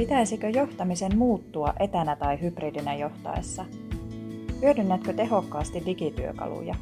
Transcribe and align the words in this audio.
Pitäisikö 0.00 0.48
johtamisen 0.48 1.18
muuttua 1.18 1.74
etänä 1.80 2.16
tai 2.16 2.40
hybridinä 2.40 2.94
johtaessa? 2.94 3.64
Hyödynnätkö 4.62 5.12
tehokkaasti 5.12 5.82
digityökaluja? 5.86 6.74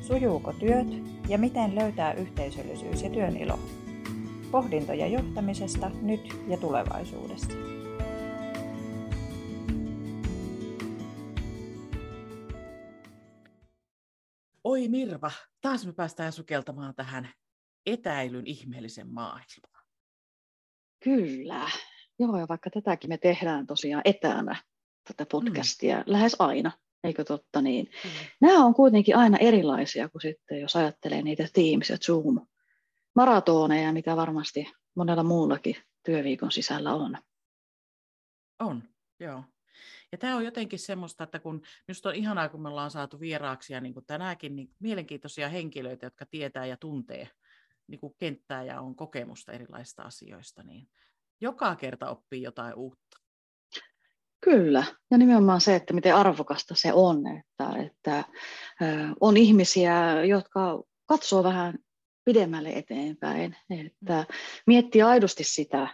Sujuuko 0.00 0.52
työt 0.52 0.86
ja 1.28 1.38
miten 1.38 1.74
löytää 1.74 2.12
yhteisöllisyys 2.12 3.02
ja 3.02 3.10
työn 3.10 3.36
ilo? 3.36 3.58
Pohdintoja 4.50 5.06
johtamisesta 5.06 5.90
nyt 6.02 6.20
ja 6.48 6.56
tulevaisuudessa. 6.56 7.52
Oi 14.64 14.88
Mirva, 14.88 15.30
taas 15.60 15.86
me 15.86 15.92
päästään 15.92 16.32
sukeltamaan 16.32 16.94
tähän 16.94 17.28
etäilyn 17.86 18.46
ihmeellisen 18.46 19.08
maailmaan. 19.08 19.86
Kyllä. 21.04 21.66
Joo, 22.18 22.38
ja 22.38 22.46
vaikka 22.48 22.70
tätäkin 22.70 23.10
me 23.10 23.18
tehdään 23.18 23.66
tosiaan 23.66 24.02
etänä, 24.04 24.56
tätä 25.08 25.24
mm. 25.24 25.28
podcastia, 25.28 25.96
mm. 25.96 26.02
lähes 26.06 26.36
aina, 26.38 26.72
eikö 27.04 27.24
totta 27.24 27.62
niin? 27.62 27.90
Mm. 28.04 28.10
Nämä 28.40 28.64
on 28.64 28.74
kuitenkin 28.74 29.16
aina 29.16 29.38
erilaisia 29.38 30.08
kuin 30.08 30.22
sitten, 30.22 30.60
jos 30.60 30.76
ajattelee 30.76 31.22
niitä 31.22 31.48
Teams 31.52 31.90
ja 31.90 31.96
Zoom 31.98 32.46
maratoneja, 33.14 33.92
mitä 33.92 34.16
varmasti 34.16 34.72
monella 34.94 35.22
muullakin 35.22 35.76
työviikon 36.04 36.52
sisällä 36.52 36.94
on. 36.94 37.18
On, 38.58 38.82
joo. 39.20 39.44
Ja 40.12 40.18
tämä 40.18 40.36
on 40.36 40.44
jotenkin 40.44 40.78
semmoista, 40.78 41.24
että 41.24 41.38
kun 41.38 41.62
minusta 41.88 42.08
on 42.08 42.14
ihanaa, 42.14 42.48
kun 42.48 42.62
me 42.62 42.68
ollaan 42.68 42.90
saatu 42.90 43.20
vieraaksi 43.20 43.80
niin 43.80 43.94
kuin 43.94 44.06
tänäänkin, 44.06 44.56
niin 44.56 44.70
mielenkiintoisia 44.78 45.48
henkilöitä, 45.48 46.06
jotka 46.06 46.26
tietää 46.26 46.66
ja 46.66 46.76
tuntee 46.76 47.28
niin 47.86 48.00
kuin 48.00 48.14
kenttää 48.18 48.64
ja 48.64 48.80
on 48.80 48.96
kokemusta 48.96 49.52
erilaisista 49.52 50.02
asioista, 50.02 50.62
niin 50.62 50.88
joka 51.40 51.76
kerta 51.76 52.10
oppii 52.10 52.42
jotain 52.42 52.74
uutta. 52.74 53.18
Kyllä, 54.40 54.84
ja 55.10 55.18
nimenomaan 55.18 55.60
se, 55.60 55.76
että 55.76 55.94
miten 55.94 56.14
arvokasta 56.14 56.74
se 56.74 56.92
on, 56.92 57.26
että, 57.26 57.82
että 57.86 58.24
on 59.20 59.36
ihmisiä, 59.36 60.24
jotka 60.24 60.82
katsoo 61.06 61.42
vähän 61.44 61.78
pidemmälle 62.24 62.68
eteenpäin, 62.68 63.56
että 63.70 64.26
mm. 64.28 64.34
miettii 64.66 65.02
aidosti 65.02 65.44
sitä, 65.44 65.88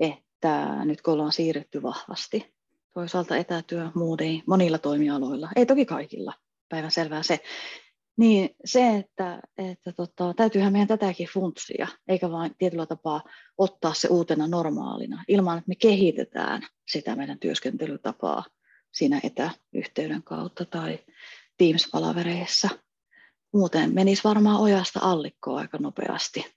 että 0.00 0.84
nyt 0.84 1.02
kun 1.02 1.14
ollaan 1.14 1.32
siirretty 1.32 1.82
vahvasti, 1.82 2.54
toisaalta 2.94 3.36
etätyö 3.36 3.90
muuten 3.94 4.42
monilla 4.46 4.78
toimialoilla, 4.78 5.48
ei 5.56 5.66
toki 5.66 5.86
kaikilla, 5.86 6.32
päivän 6.68 6.90
selvää 6.90 7.22
se, 7.22 7.40
niin 8.16 8.50
se, 8.64 8.96
että, 8.96 9.40
että 9.58 9.92
tota, 9.92 10.34
täytyyhän 10.34 10.72
meidän 10.72 10.88
tätäkin 10.88 11.28
funtsia, 11.28 11.88
eikä 12.08 12.30
vain 12.30 12.54
tietyllä 12.58 12.86
tapaa 12.86 13.22
ottaa 13.58 13.94
se 13.94 14.08
uutena 14.08 14.46
normaalina, 14.46 15.24
ilman 15.28 15.58
että 15.58 15.68
me 15.68 15.74
kehitetään 15.74 16.62
sitä 16.88 17.16
meidän 17.16 17.38
työskentelytapaa 17.38 18.44
siinä 18.92 19.20
etäyhteyden 19.22 20.22
kautta 20.22 20.64
tai 20.64 20.98
Teams-palavereissa. 21.58 22.68
Muuten 23.54 23.94
menisi 23.94 24.24
varmaan 24.24 24.60
ojasta 24.60 25.00
allikkoa 25.02 25.58
aika 25.58 25.78
nopeasti. 25.78 26.56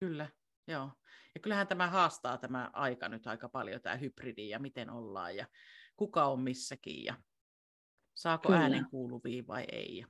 Kyllä, 0.00 0.28
joo. 0.68 0.90
Ja 1.34 1.40
kyllähän 1.40 1.66
tämä 1.66 1.90
haastaa 1.90 2.38
tämä 2.38 2.70
aika 2.72 3.08
nyt 3.08 3.26
aika 3.26 3.48
paljon, 3.48 3.80
tämä 3.80 3.96
hybridi 3.96 4.48
ja 4.48 4.58
miten 4.58 4.90
ollaan 4.90 5.36
ja 5.36 5.46
kuka 5.96 6.24
on 6.24 6.40
missäkin 6.40 7.04
ja 7.04 7.14
saako 8.14 8.48
Kyllä. 8.48 8.60
äänen 8.60 8.86
kuuluviin 8.90 9.46
vai 9.46 9.64
ei. 9.72 10.04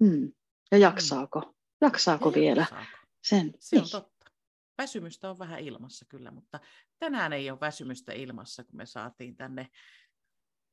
Mm. 0.00 0.32
Ja 0.72 0.78
jaksaako? 0.78 1.40
Mm. 1.40 1.54
Jaksaako 1.80 2.28
ja 2.28 2.34
vielä? 2.34 2.60
Jaksaako. 2.60 2.98
Sen. 3.24 3.54
Se 3.58 3.78
on 3.78 3.90
totta. 3.90 4.30
Väsymystä 4.78 5.30
on 5.30 5.38
vähän 5.38 5.60
ilmassa 5.60 6.04
kyllä, 6.08 6.30
mutta 6.30 6.60
tänään 6.98 7.32
ei 7.32 7.50
ole 7.50 7.60
väsymystä 7.60 8.12
ilmassa, 8.12 8.64
kun 8.64 8.76
me 8.76 8.86
saatiin 8.86 9.36
tänne 9.36 9.68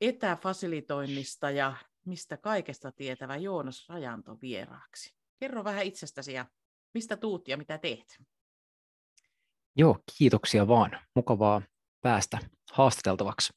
etäfasilitoinnista 0.00 1.50
ja 1.50 1.76
mistä 2.06 2.36
kaikesta 2.36 2.92
tietävä 2.92 3.36
Joonas 3.36 3.88
Rajanto 3.88 4.38
vieraaksi. 4.42 5.14
Kerro 5.40 5.64
vähän 5.64 5.84
itsestäsi 5.84 6.32
ja 6.32 6.46
mistä 6.94 7.16
tuut 7.16 7.48
ja 7.48 7.56
mitä 7.56 7.78
teet. 7.78 8.22
Joo, 9.76 9.98
kiitoksia 10.18 10.68
vaan. 10.68 11.00
Mukavaa 11.14 11.62
päästä 12.02 12.38
haastateltavaksi. 12.72 13.52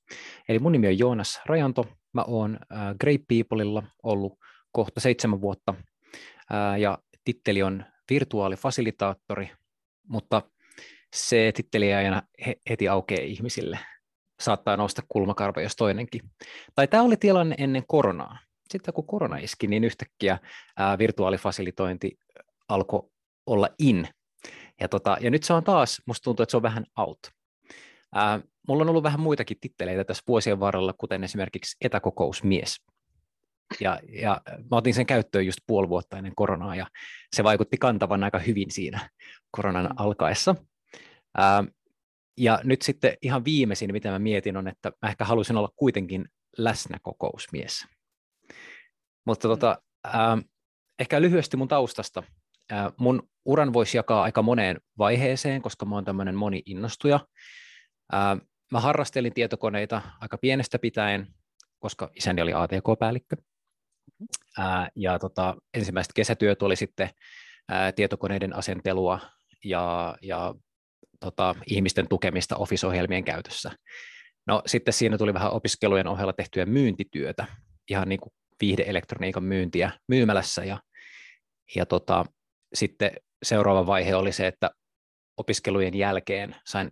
Eli 0.50 0.60
mun 0.60 0.72
nimi 0.72 0.88
on 0.88 1.00
Joonas 1.00 1.42
Rajanto. 1.46 1.86
Mä 2.13 2.24
oon 2.28 2.59
äh, 2.72 2.96
Great 3.00 3.22
Peopleilla 3.28 3.84
ollut 4.03 4.40
kohta 4.72 5.00
seitsemän 5.00 5.41
vuotta 5.41 5.74
äh, 6.53 6.79
ja 6.79 6.97
titteli 7.24 7.63
on 7.63 7.85
virtuaalifasilitaattori, 8.09 9.51
mutta 10.07 10.41
se 11.13 11.51
titteli 11.56 11.85
ei 11.85 11.94
aina 11.94 12.22
heti 12.69 12.88
aukea 12.88 13.24
ihmisille. 13.24 13.79
Saattaa 14.40 14.78
nousta 14.78 15.01
kulmakarva, 15.09 15.62
jos 15.62 15.75
toinenkin. 15.75 16.22
Tai 16.75 16.88
tämä 16.88 17.03
oli 17.03 17.18
tilanne 17.18 17.56
ennen 17.57 17.84
koronaa. 17.88 18.40
Sitten 18.69 18.94
kun 18.94 19.07
korona 19.07 19.38
iski, 19.38 19.68
niin 19.68 19.84
yhtäkkiä 19.84 20.40
ää, 20.78 20.97
virtuaalifasilitointi 20.97 22.19
alkoi 22.69 23.09
olla 23.45 23.69
in 23.80 24.07
ja, 24.80 24.88
tota, 24.88 25.18
ja 25.22 25.31
nyt 25.31 25.44
se 25.44 25.53
on 25.53 25.63
taas, 25.63 26.01
musta 26.06 26.24
tuntuu, 26.24 26.44
että 26.44 26.51
se 26.51 26.57
on 26.57 26.63
vähän 26.63 26.85
out. 26.97 27.19
Ää, 28.13 28.40
mulla 28.68 28.81
on 28.81 28.90
ollut 28.90 29.03
vähän 29.03 29.19
muitakin 29.19 29.57
titteleitä 29.62 30.03
tässä 30.03 30.24
vuosien 30.28 30.59
varrella, 30.59 30.94
kuten 30.94 31.24
esimerkiksi 31.24 31.78
etäkokousmies. 31.81 32.81
Ja, 33.79 34.00
ja 34.22 34.41
mä 34.46 34.78
otin 34.78 34.94
sen 34.94 35.06
käyttöön 35.06 35.46
just 35.46 35.59
puoli 35.68 35.90
vuotta 35.90 36.18
ennen 36.18 36.35
koronaa, 36.35 36.75
ja 36.75 36.88
se 37.35 37.44
vaikutti 37.44 37.78
kantavan 37.78 38.24
aika 38.24 38.40
hyvin 38.40 38.72
siinä 38.72 39.09
koronan 39.51 39.85
mm. 39.85 39.96
alkaessa. 39.97 40.56
Ää, 41.38 41.63
ja 42.38 42.59
nyt 42.63 42.81
sitten 42.81 43.18
ihan 43.22 43.46
viimeisin, 43.46 43.91
mitä 43.91 44.12
mä 44.12 44.19
mietin, 44.19 44.57
on, 44.57 44.68
että 44.68 44.91
mä 45.01 45.09
ehkä 45.09 45.25
haluaisin 45.25 45.57
olla 45.57 45.69
kuitenkin 45.75 46.25
läsnäkokousmies. 46.57 47.88
Mutta 49.25 49.47
tota, 49.47 49.81
ää, 50.03 50.38
ehkä 51.00 51.22
lyhyesti 51.22 51.57
mun 51.57 51.68
taustasta. 51.68 52.24
Mun 52.97 53.30
uran 53.45 53.74
voisi 53.74 53.97
jakaa 53.97 54.24
aika 54.24 54.41
moneen 54.41 54.81
vaiheeseen, 54.97 55.62
koska 55.62 55.85
mä 55.85 55.95
oon 55.95 56.06
tämmöinen 56.06 56.35
moni-innostuja. 56.35 57.19
Mä 58.74 58.80
harrastelin 58.80 59.34
tietokoneita 59.34 60.02
aika 60.20 60.38
pienestä 60.38 60.80
pitäen, 60.80 61.28
koska 61.80 62.12
isäni 62.16 62.42
oli 62.42 62.54
ATK-päällikkö. 62.54 63.36
Ja 64.96 65.20
tota, 65.20 65.56
ensimmäiset 65.74 66.14
kesätyöt 66.14 66.62
oli 66.62 66.76
sitten 66.76 67.10
tietokoneiden 67.96 68.56
asentelua 68.56 69.20
ja, 69.64 70.16
ja 70.22 70.56
tota, 71.20 71.56
ihmisten 71.68 72.08
tukemista 72.10 72.58
Office-ohjelmien 72.58 73.24
käytössä. 73.24 73.72
No 74.48 74.62
sitten 74.66 74.94
siinä 74.94 75.18
tuli 75.18 75.34
vähän 75.34 75.52
opiskelujen 75.52 76.08
ohella 76.08 76.34
tehtyä 76.34 76.66
myyntityötä, 76.66 77.46
ihan 77.90 78.10
niin 78.10 78.20
kuin 78.20 78.34
viihdeelektroniikan 78.62 79.44
myyntiä 79.44 79.92
myymälässä 80.08 80.66
ja, 80.66 80.82
ja 81.76 81.86
tota, 81.86 82.26
sitten 82.74 83.12
seuraava 83.44 83.88
vaihe 83.88 84.16
oli 84.16 84.32
se, 84.32 84.48
että 84.48 84.72
opiskelujen 85.38 85.94
jälkeen 85.98 86.56
sain 86.66 86.92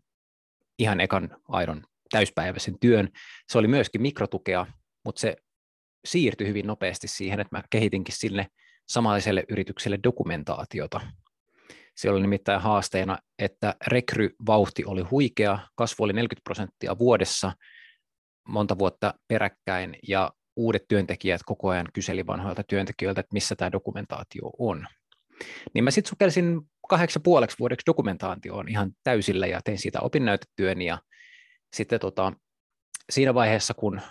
ihan 0.81 0.99
ekan 0.99 1.37
aidon 1.47 1.83
täyspäiväisen 2.11 2.79
työn. 2.79 3.09
Se 3.47 3.57
oli 3.57 3.67
myöskin 3.67 4.01
mikrotukea, 4.01 4.65
mutta 5.05 5.21
se 5.21 5.35
siirtyi 6.05 6.47
hyvin 6.47 6.67
nopeasti 6.67 7.07
siihen, 7.07 7.39
että 7.39 7.57
mä 7.57 7.63
kehitinkin 7.69 8.15
sille 8.15 8.47
samalliselle 8.89 9.43
yritykselle 9.49 9.99
dokumentaatiota. 10.03 11.01
Se 11.95 12.09
oli 12.09 12.21
nimittäin 12.21 12.61
haasteena, 12.61 13.17
että 13.39 13.75
rekryvauhti 13.87 14.85
oli 14.85 15.01
huikea, 15.01 15.59
kasvu 15.75 16.03
oli 16.03 16.13
40 16.13 16.43
prosenttia 16.43 16.97
vuodessa 16.97 17.53
monta 18.47 18.77
vuotta 18.77 19.13
peräkkäin, 19.27 19.95
ja 20.07 20.31
uudet 20.55 20.85
työntekijät 20.87 21.41
koko 21.45 21.69
ajan 21.69 21.87
kyseli 21.93 22.27
vanhoilta 22.27 22.63
työntekijöiltä, 22.63 23.19
että 23.19 23.33
missä 23.33 23.55
tämä 23.55 23.71
dokumentaatio 23.71 24.51
on. 24.57 24.87
Niin 25.73 25.83
mä 25.83 25.91
sitten 25.91 26.09
sukelsin 26.09 26.61
kahdeksi 26.91 27.19
puoleksi 27.19 27.59
vuodeksi 27.59 27.85
dokumentaatioon 27.85 28.69
ihan 28.69 28.91
täysillä 29.03 29.47
ja 29.47 29.61
tein 29.63 29.77
siitä 29.77 29.99
opinnäytetyön 30.01 30.81
ja 30.81 30.97
sitten 31.73 31.99
tota, 31.99 32.33
siinä 33.09 33.33
vaiheessa, 33.33 33.73
kun 33.73 34.01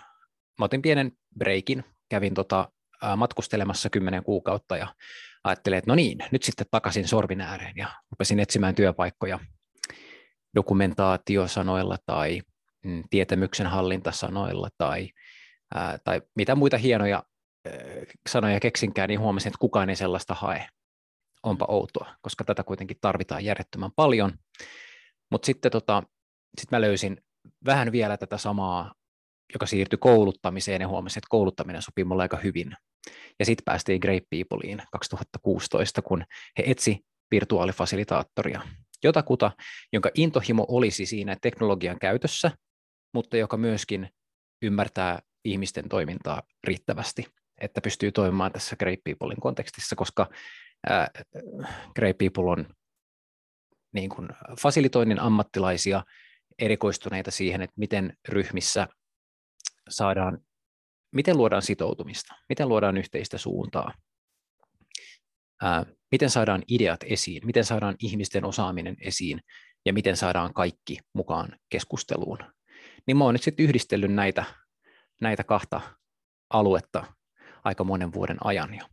mä 0.59 0.65
otin 0.65 0.81
pienen 0.81 1.11
breikin, 1.37 1.83
kävin 2.09 2.33
tota, 2.33 2.71
matkustelemassa 3.17 3.89
kymmenen 3.89 4.23
kuukautta 4.23 4.77
ja 4.77 4.87
ajattelin, 5.43 5.77
että 5.77 5.91
no 5.91 5.95
niin, 5.95 6.17
nyt 6.31 6.43
sitten 6.43 6.67
takaisin 6.71 7.07
sorvin 7.07 7.41
ääreen 7.41 7.73
ja 7.77 7.87
rupesin 8.11 8.39
etsimään 8.39 8.75
työpaikkoja 8.75 9.39
dokumentaatiosanoilla 10.55 11.97
tai 12.05 12.41
mm, 12.85 13.03
tietämyksen 13.09 13.67
hallintasanoilla 13.67 14.69
tai, 14.77 15.09
ää, 15.75 15.97
tai 16.03 16.21
mitä 16.35 16.55
muita 16.55 16.77
hienoja 16.77 17.23
ää, 17.65 17.73
sanoja 18.29 18.59
keksinkään, 18.59 19.07
niin 19.07 19.19
huomasin, 19.19 19.47
että 19.47 19.59
kukaan 19.59 19.89
ei 19.89 19.95
sellaista 19.95 20.33
hae 20.33 20.67
onpa 21.43 21.65
outoa, 21.69 22.15
koska 22.21 22.43
tätä 22.43 22.63
kuitenkin 22.63 22.97
tarvitaan 23.01 23.45
järjettömän 23.45 23.91
paljon. 23.95 24.33
Mutta 25.31 25.45
sitten 25.45 25.71
tota, 25.71 26.03
sit 26.59 26.71
mä 26.71 26.81
löysin 26.81 27.21
vähän 27.65 27.91
vielä 27.91 28.17
tätä 28.17 28.37
samaa, 28.37 28.93
joka 29.53 29.65
siirtyi 29.65 29.97
kouluttamiseen 29.97 30.81
ja 30.81 30.87
huomasin, 30.87 31.19
että 31.19 31.27
kouluttaminen 31.29 31.81
sopii 31.81 32.03
mulle 32.03 32.23
aika 32.23 32.37
hyvin. 32.37 32.75
Ja 33.39 33.45
sitten 33.45 33.63
päästiin 33.65 33.99
Great 34.01 34.23
Peopleiin 34.29 34.81
2016, 34.91 36.01
kun 36.01 36.23
he 36.57 36.63
etsi 36.67 36.99
virtuaalifasilitaattoria. 37.31 38.61
jotakuta, 39.03 39.51
jonka 39.93 40.09
intohimo 40.15 40.65
olisi 40.67 41.05
siinä 41.05 41.37
teknologian 41.41 41.99
käytössä, 41.99 42.51
mutta 43.13 43.37
joka 43.37 43.57
myöskin 43.57 44.09
ymmärtää 44.61 45.19
ihmisten 45.45 45.89
toimintaa 45.89 46.41
riittävästi, 46.63 47.25
että 47.61 47.81
pystyy 47.81 48.11
toimimaan 48.11 48.51
tässä 48.51 48.75
Great 48.75 48.99
Peoplein 49.03 49.41
kontekstissa, 49.41 49.95
koska 49.95 50.29
äh, 50.91 51.09
Great 51.95 52.17
People 52.17 52.51
on 52.51 52.65
niin 53.93 54.09
kuin 54.09 54.29
fasilitoinnin 54.61 55.19
ammattilaisia, 55.19 56.03
erikoistuneita 56.59 57.31
siihen, 57.31 57.61
että 57.61 57.73
miten 57.77 58.17
ryhmissä 58.27 58.87
saadaan, 59.89 60.37
miten 61.11 61.37
luodaan 61.37 61.61
sitoutumista, 61.61 62.35
miten 62.49 62.69
luodaan 62.69 62.97
yhteistä 62.97 63.37
suuntaa, 63.37 63.93
ää, 65.61 65.85
miten 66.11 66.29
saadaan 66.29 66.63
ideat 66.67 66.99
esiin, 67.03 67.45
miten 67.45 67.65
saadaan 67.65 67.95
ihmisten 67.99 68.45
osaaminen 68.45 68.95
esiin 69.01 69.41
ja 69.85 69.93
miten 69.93 70.17
saadaan 70.17 70.53
kaikki 70.53 70.99
mukaan 71.13 71.59
keskusteluun. 71.69 72.37
Niin 73.07 73.17
mä 73.17 73.23
oon 73.23 73.33
nyt 73.33 73.43
sitten 73.43 73.65
yhdistellyt 73.65 74.13
näitä, 74.13 74.43
näitä 75.21 75.43
kahta 75.43 75.81
aluetta 76.49 77.13
aika 77.63 77.83
monen 77.83 78.13
vuoden 78.13 78.37
ajan 78.43 78.73
jo. 78.73 78.85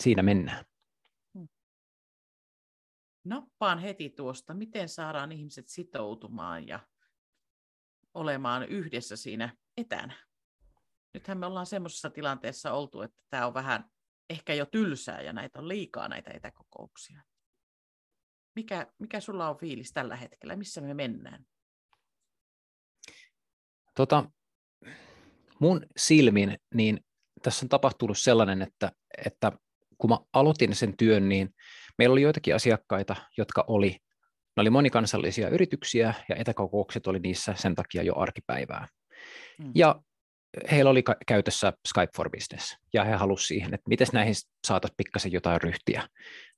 Siinä 0.00 0.22
mennään. 0.22 0.64
Nappaan 3.24 3.78
heti 3.78 4.10
tuosta, 4.10 4.54
miten 4.54 4.88
saadaan 4.88 5.32
ihmiset 5.32 5.68
sitoutumaan 5.68 6.66
ja 6.66 6.80
olemaan 8.14 8.68
yhdessä 8.68 9.16
siinä 9.16 9.56
etänä. 9.76 10.26
Nythän 11.14 11.38
me 11.38 11.46
ollaan 11.46 11.66
semmoisessa 11.66 12.10
tilanteessa 12.10 12.72
oltu, 12.72 13.02
että 13.02 13.18
tämä 13.30 13.46
on 13.46 13.54
vähän 13.54 13.90
ehkä 14.30 14.54
jo 14.54 14.66
tylsää 14.66 15.22
ja 15.22 15.32
näitä 15.32 15.58
on 15.58 15.68
liikaa 15.68 16.08
näitä 16.08 16.30
etäkokouksia. 16.30 17.22
Mikä, 18.56 18.92
mikä 18.98 19.20
sulla 19.20 19.48
on 19.48 19.58
fiilis 19.58 19.92
tällä 19.92 20.16
hetkellä? 20.16 20.56
Missä 20.56 20.80
me 20.80 20.94
mennään? 20.94 21.44
Tota, 23.94 24.30
mun 25.58 25.86
silmin, 25.96 26.58
niin 26.74 27.00
tässä 27.42 27.64
on 27.64 27.68
tapahtunut 27.68 28.18
sellainen, 28.18 28.62
että, 28.62 28.92
että 29.26 29.52
kun 29.98 30.10
mä 30.10 30.18
aloitin 30.32 30.74
sen 30.74 30.96
työn, 30.96 31.28
niin 31.28 31.54
meillä 31.98 32.12
oli 32.12 32.22
joitakin 32.22 32.54
asiakkaita, 32.54 33.16
jotka 33.38 33.64
oli, 33.66 33.90
ne 34.56 34.60
oli 34.60 34.70
monikansallisia 34.70 35.48
yrityksiä 35.48 36.14
ja 36.28 36.36
etäkokoukset 36.36 37.06
oli 37.06 37.18
niissä 37.18 37.54
sen 37.56 37.74
takia 37.74 38.02
jo 38.02 38.12
arkipäivää. 38.16 38.88
Mm. 39.58 39.72
Ja 39.74 40.02
heillä 40.70 40.90
oli 40.90 41.02
käytössä 41.26 41.72
Skype 41.88 42.12
for 42.16 42.30
Business 42.30 42.76
ja 42.92 43.04
he 43.04 43.12
halusivat 43.12 43.48
siihen, 43.48 43.74
että 43.74 43.88
miten 43.88 44.06
näihin 44.12 44.34
saataisiin 44.66 44.96
pikkasen 44.96 45.32
jotain 45.32 45.62
ryhtiä 45.62 46.08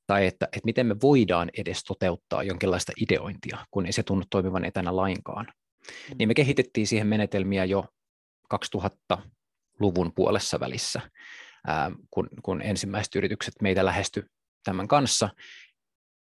tai 0.07 0.27
että, 0.27 0.47
että 0.47 0.65
miten 0.65 0.87
me 0.87 0.97
voidaan 1.03 1.51
edes 1.59 1.85
toteuttaa 1.85 2.43
jonkinlaista 2.43 2.93
ideointia, 3.01 3.67
kun 3.71 3.87
ei 3.87 3.93
se 3.93 4.03
tunnu 4.03 4.25
toimivan 4.31 4.65
etänä 4.65 4.97
lainkaan. 4.97 5.47
Mm. 5.47 6.17
Niin 6.19 6.29
me 6.29 6.35
kehitettiin 6.35 6.87
siihen 6.87 7.07
menetelmiä 7.07 7.65
jo 7.65 7.85
2000-luvun 8.55 10.13
puolessa 10.15 10.61
välissä, 10.61 11.01
kun, 12.11 12.29
kun 12.43 12.63
ensimmäiset 12.63 13.15
yritykset 13.15 13.55
meitä 13.63 13.85
lähesty 13.85 14.27
tämän 14.65 14.89
kanssa. 14.89 15.29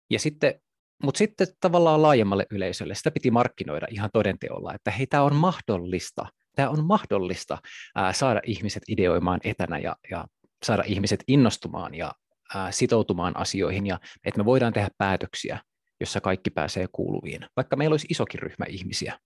Ja 0.10 0.20
sitten, 0.20 0.62
mutta 1.04 1.18
sitten 1.18 1.48
tavallaan 1.60 2.02
laajemmalle 2.02 2.46
yleisölle 2.52 2.96
sitä 2.96 3.12
piti 3.12 3.32
markkinoida 3.32 3.88
ihan 3.90 4.10
todenteolla, 4.14 4.74
että 4.74 4.92
hei, 4.92 5.08
tämä 5.08 5.24
on 5.24 5.36
mahdollista, 5.36 6.26
tämä 6.56 6.70
on 6.70 6.86
mahdollista 6.86 7.58
ää, 7.96 8.14
saada 8.14 8.42
ihmiset 8.46 8.84
ideoimaan 8.88 9.40
etänä 9.44 9.80
ja, 9.80 9.96
ja 10.12 10.26
saada 10.66 10.84
ihmiset 10.86 11.24
innostumaan 11.28 11.96
ja 11.96 12.14
ää, 12.56 12.72
sitoutumaan 12.72 13.38
asioihin 13.38 13.88
ja 13.88 14.00
että 14.26 14.40
me 14.40 14.46
voidaan 14.46 14.74
tehdä 14.74 14.90
päätöksiä, 14.98 15.60
jossa 16.00 16.22
kaikki 16.22 16.50
pääsee 16.50 16.88
kuuluviin, 16.92 17.46
vaikka 17.56 17.76
meillä 17.76 17.94
olisi 17.94 18.08
isokin 18.10 18.40
ryhmä 18.40 18.66
ihmisiä. 18.70 19.20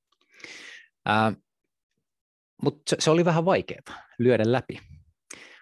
Mutta 2.62 2.82
se, 2.90 2.96
se 3.00 3.12
oli 3.12 3.26
vähän 3.26 3.46
vaikeaa 3.46 4.04
lyödä 4.20 4.44
läpi. 4.52 4.80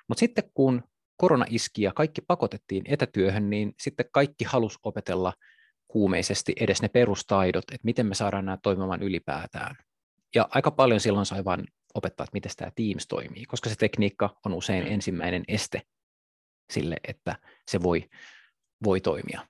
Mutta 0.07 0.19
sitten 0.19 0.43
kun 0.53 0.83
korona 1.17 1.45
iski 1.49 1.81
ja 1.81 1.91
kaikki 1.93 2.21
pakotettiin 2.21 2.83
etätyöhön, 2.87 3.49
niin 3.49 3.73
sitten 3.79 4.05
kaikki 4.11 4.43
halusi 4.43 4.79
opetella 4.83 5.33
kuumeisesti 5.87 6.53
edes 6.59 6.81
ne 6.81 6.87
perustaidot, 6.87 7.63
että 7.71 7.85
miten 7.85 8.05
me 8.05 8.15
saadaan 8.15 8.45
nämä 8.45 8.57
toimimaan 8.63 9.03
ylipäätään. 9.03 9.75
Ja 10.35 10.47
aika 10.49 10.71
paljon 10.71 10.99
silloin 10.99 11.25
sai 11.25 11.45
vain 11.45 11.65
opettaa, 11.93 12.23
että 12.23 12.33
miten 12.33 12.51
tämä 12.57 12.71
Teams 12.75 13.07
toimii, 13.07 13.45
koska 13.45 13.69
se 13.69 13.75
tekniikka 13.75 14.39
on 14.45 14.53
usein 14.53 14.83
mm. 14.85 14.91
ensimmäinen 14.91 15.43
este 15.47 15.81
sille, 16.73 16.97
että 17.07 17.35
se 17.67 17.83
voi, 17.83 18.09
voi 18.83 19.01
toimia. 19.01 19.47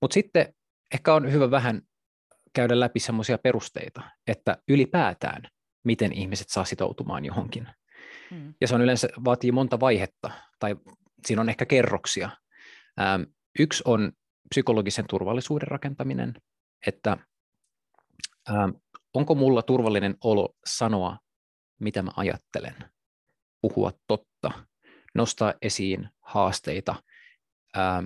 Mutta 0.00 0.14
sitten 0.14 0.54
ehkä 0.94 1.14
on 1.14 1.32
hyvä 1.32 1.50
vähän 1.50 1.82
käydä 2.52 2.80
läpi 2.80 3.00
semmoisia 3.00 3.38
perusteita, 3.38 4.02
että 4.26 4.58
ylipäätään 4.68 5.42
miten 5.84 6.12
ihmiset 6.12 6.48
saa 6.48 6.64
sitoutumaan 6.64 7.24
johonkin. 7.24 7.68
Mm. 8.30 8.54
Ja 8.60 8.68
se 8.68 8.74
on 8.74 8.82
yleensä 8.82 9.08
vaatii 9.24 9.52
monta 9.52 9.80
vaihetta, 9.80 10.30
tai 10.58 10.76
siinä 11.26 11.42
on 11.42 11.48
ehkä 11.48 11.66
kerroksia. 11.66 12.30
Ähm, 13.00 13.22
yksi 13.58 13.82
on 13.86 14.12
psykologisen 14.48 15.04
turvallisuuden 15.06 15.68
rakentaminen, 15.68 16.34
että 16.86 17.16
ähm, 18.50 18.70
onko 19.14 19.34
mulla 19.34 19.62
turvallinen 19.62 20.16
olo 20.24 20.56
sanoa, 20.66 21.18
mitä 21.80 22.02
mä 22.02 22.10
ajattelen, 22.16 22.74
puhua 23.60 23.92
totta, 24.06 24.50
nostaa 25.14 25.54
esiin 25.62 26.08
haasteita, 26.20 27.02
ähm, 27.76 28.04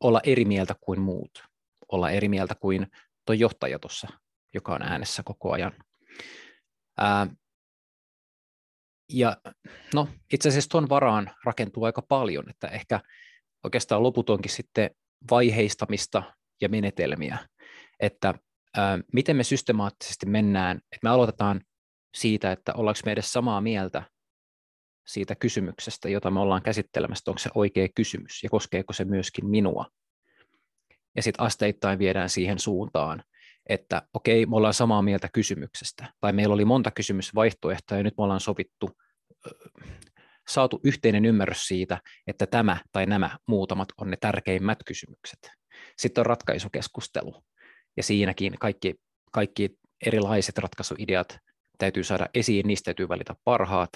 olla 0.00 0.20
eri 0.24 0.44
mieltä 0.44 0.74
kuin 0.80 1.00
muut, 1.00 1.44
olla 1.92 2.10
eri 2.10 2.28
mieltä 2.28 2.54
kuin 2.54 2.86
tuo 3.26 3.34
johtaja 3.34 3.78
tuossa, 3.78 4.08
joka 4.54 4.74
on 4.74 4.82
äänessä 4.82 5.22
koko 5.22 5.52
ajan. 5.52 5.72
Ähm, 7.02 7.28
ja 9.12 9.36
no, 9.94 10.08
itse 10.32 10.48
asiassa 10.48 10.70
tuon 10.70 10.88
varaan 10.88 11.30
rakentuu 11.44 11.84
aika 11.84 12.02
paljon, 12.02 12.50
että 12.50 12.68
ehkä 12.68 13.00
oikeastaan 13.64 14.02
loput 14.02 14.30
onkin 14.30 14.50
sitten 14.50 14.90
vaiheistamista 15.30 16.22
ja 16.60 16.68
menetelmiä, 16.68 17.38
että 18.00 18.34
ää, 18.76 18.98
miten 19.12 19.36
me 19.36 19.44
systemaattisesti 19.44 20.26
mennään, 20.26 20.76
että 20.76 20.98
me 21.02 21.10
aloitetaan 21.10 21.60
siitä, 22.16 22.52
että 22.52 22.74
ollaanko 22.74 23.00
me 23.04 23.12
edes 23.12 23.32
samaa 23.32 23.60
mieltä 23.60 24.02
siitä 25.06 25.34
kysymyksestä, 25.34 26.08
jota 26.08 26.30
me 26.30 26.40
ollaan 26.40 26.62
käsittelemässä, 26.62 27.30
onko 27.30 27.38
se 27.38 27.50
oikea 27.54 27.88
kysymys 27.94 28.42
ja 28.42 28.50
koskeeko 28.50 28.92
se 28.92 29.04
myöskin 29.04 29.46
minua. 29.46 29.86
Ja 31.16 31.22
sitten 31.22 31.46
asteittain 31.46 31.98
viedään 31.98 32.28
siihen 32.28 32.58
suuntaan, 32.58 33.22
että 33.68 34.02
okei, 34.14 34.46
me 34.46 34.56
ollaan 34.56 34.74
samaa 34.74 35.02
mieltä 35.02 35.28
kysymyksestä, 35.32 36.12
tai 36.20 36.32
meillä 36.32 36.54
oli 36.54 36.64
monta 36.64 36.90
kysymysvaihtoehtoa, 36.90 37.98
ja 37.98 38.04
nyt 38.04 38.14
me 38.18 38.24
ollaan 38.24 38.40
sovittu, 38.40 38.90
saatu 40.48 40.80
yhteinen 40.84 41.24
ymmärrys 41.24 41.68
siitä, 41.68 42.00
että 42.26 42.46
tämä 42.46 42.76
tai 42.92 43.06
nämä 43.06 43.38
muutamat 43.46 43.88
on 44.00 44.10
ne 44.10 44.16
tärkeimmät 44.20 44.78
kysymykset. 44.86 45.50
Sitten 45.98 46.22
on 46.22 46.26
ratkaisukeskustelu, 46.26 47.44
ja 47.96 48.02
siinäkin 48.02 48.58
kaikki, 48.58 48.94
kaikki 49.32 49.70
erilaiset 50.06 50.58
ratkaisuideat 50.58 51.38
täytyy 51.78 52.04
saada 52.04 52.28
esiin, 52.34 52.66
niistä 52.66 52.84
täytyy 52.84 53.08
valita 53.08 53.36
parhaat, 53.44 53.90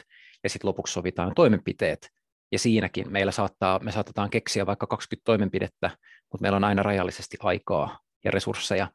ja 0.44 0.50
sitten 0.50 0.68
lopuksi 0.68 0.92
sovitaan 0.92 1.32
toimenpiteet, 1.34 2.08
ja 2.52 2.58
siinäkin 2.58 3.12
meillä 3.12 3.32
saattaa, 3.32 3.78
me 3.78 3.92
saatetaan 3.92 4.30
keksiä 4.30 4.66
vaikka 4.66 4.86
20 4.86 5.24
toimenpidettä, 5.24 5.90
mutta 6.32 6.42
meillä 6.42 6.56
on 6.56 6.64
aina 6.64 6.82
rajallisesti 6.82 7.36
aikaa 7.40 7.98
ja 8.24 8.30
resursseja, 8.30 8.88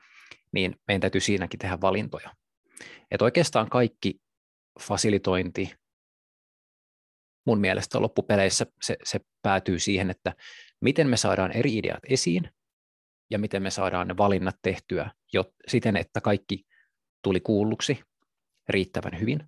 niin 0.51 0.75
meidän 0.87 1.01
täytyy 1.01 1.21
siinäkin 1.21 1.59
tehdä 1.59 1.81
valintoja. 1.81 2.35
Että 3.11 3.25
oikeastaan 3.25 3.69
kaikki 3.69 4.21
fasilitointi 4.79 5.75
mun 7.45 7.59
mielestä 7.59 8.01
loppupeleissä 8.01 8.65
se, 8.81 8.97
se 9.03 9.19
päätyy 9.41 9.79
siihen, 9.79 10.09
että 10.09 10.35
miten 10.81 11.09
me 11.09 11.17
saadaan 11.17 11.51
eri 11.51 11.77
ideat 11.77 12.03
esiin 12.09 12.51
ja 13.29 13.39
miten 13.39 13.63
me 13.63 13.69
saadaan 13.69 14.07
ne 14.07 14.17
valinnat 14.17 14.55
tehtyä 14.61 15.11
jo 15.33 15.53
siten, 15.67 15.97
että 15.97 16.21
kaikki 16.21 16.65
tuli 17.23 17.39
kuulluksi 17.39 17.99
riittävän 18.69 19.19
hyvin. 19.19 19.43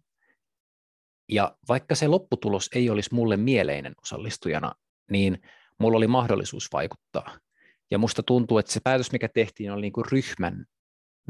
Ja 1.30 1.58
vaikka 1.68 1.96
se 1.96 2.08
lopputulos 2.08 2.70
ei 2.76 2.90
olisi 2.90 3.14
mulle 3.14 3.38
mieleinen 3.38 3.94
osallistujana, 4.02 4.76
niin 5.12 5.42
mulla 5.80 5.98
oli 5.98 6.08
mahdollisuus 6.08 6.70
vaikuttaa. 6.74 7.40
Ja 7.92 7.98
musta 7.98 8.24
tuntuu, 8.24 8.58
että 8.58 8.72
se 8.72 8.80
päätös, 8.84 9.12
mikä 9.12 9.30
tehtiin, 9.30 9.72
oli 9.72 9.82
niin 9.82 9.94
kuin 9.94 10.06
ryhmän 10.12 10.66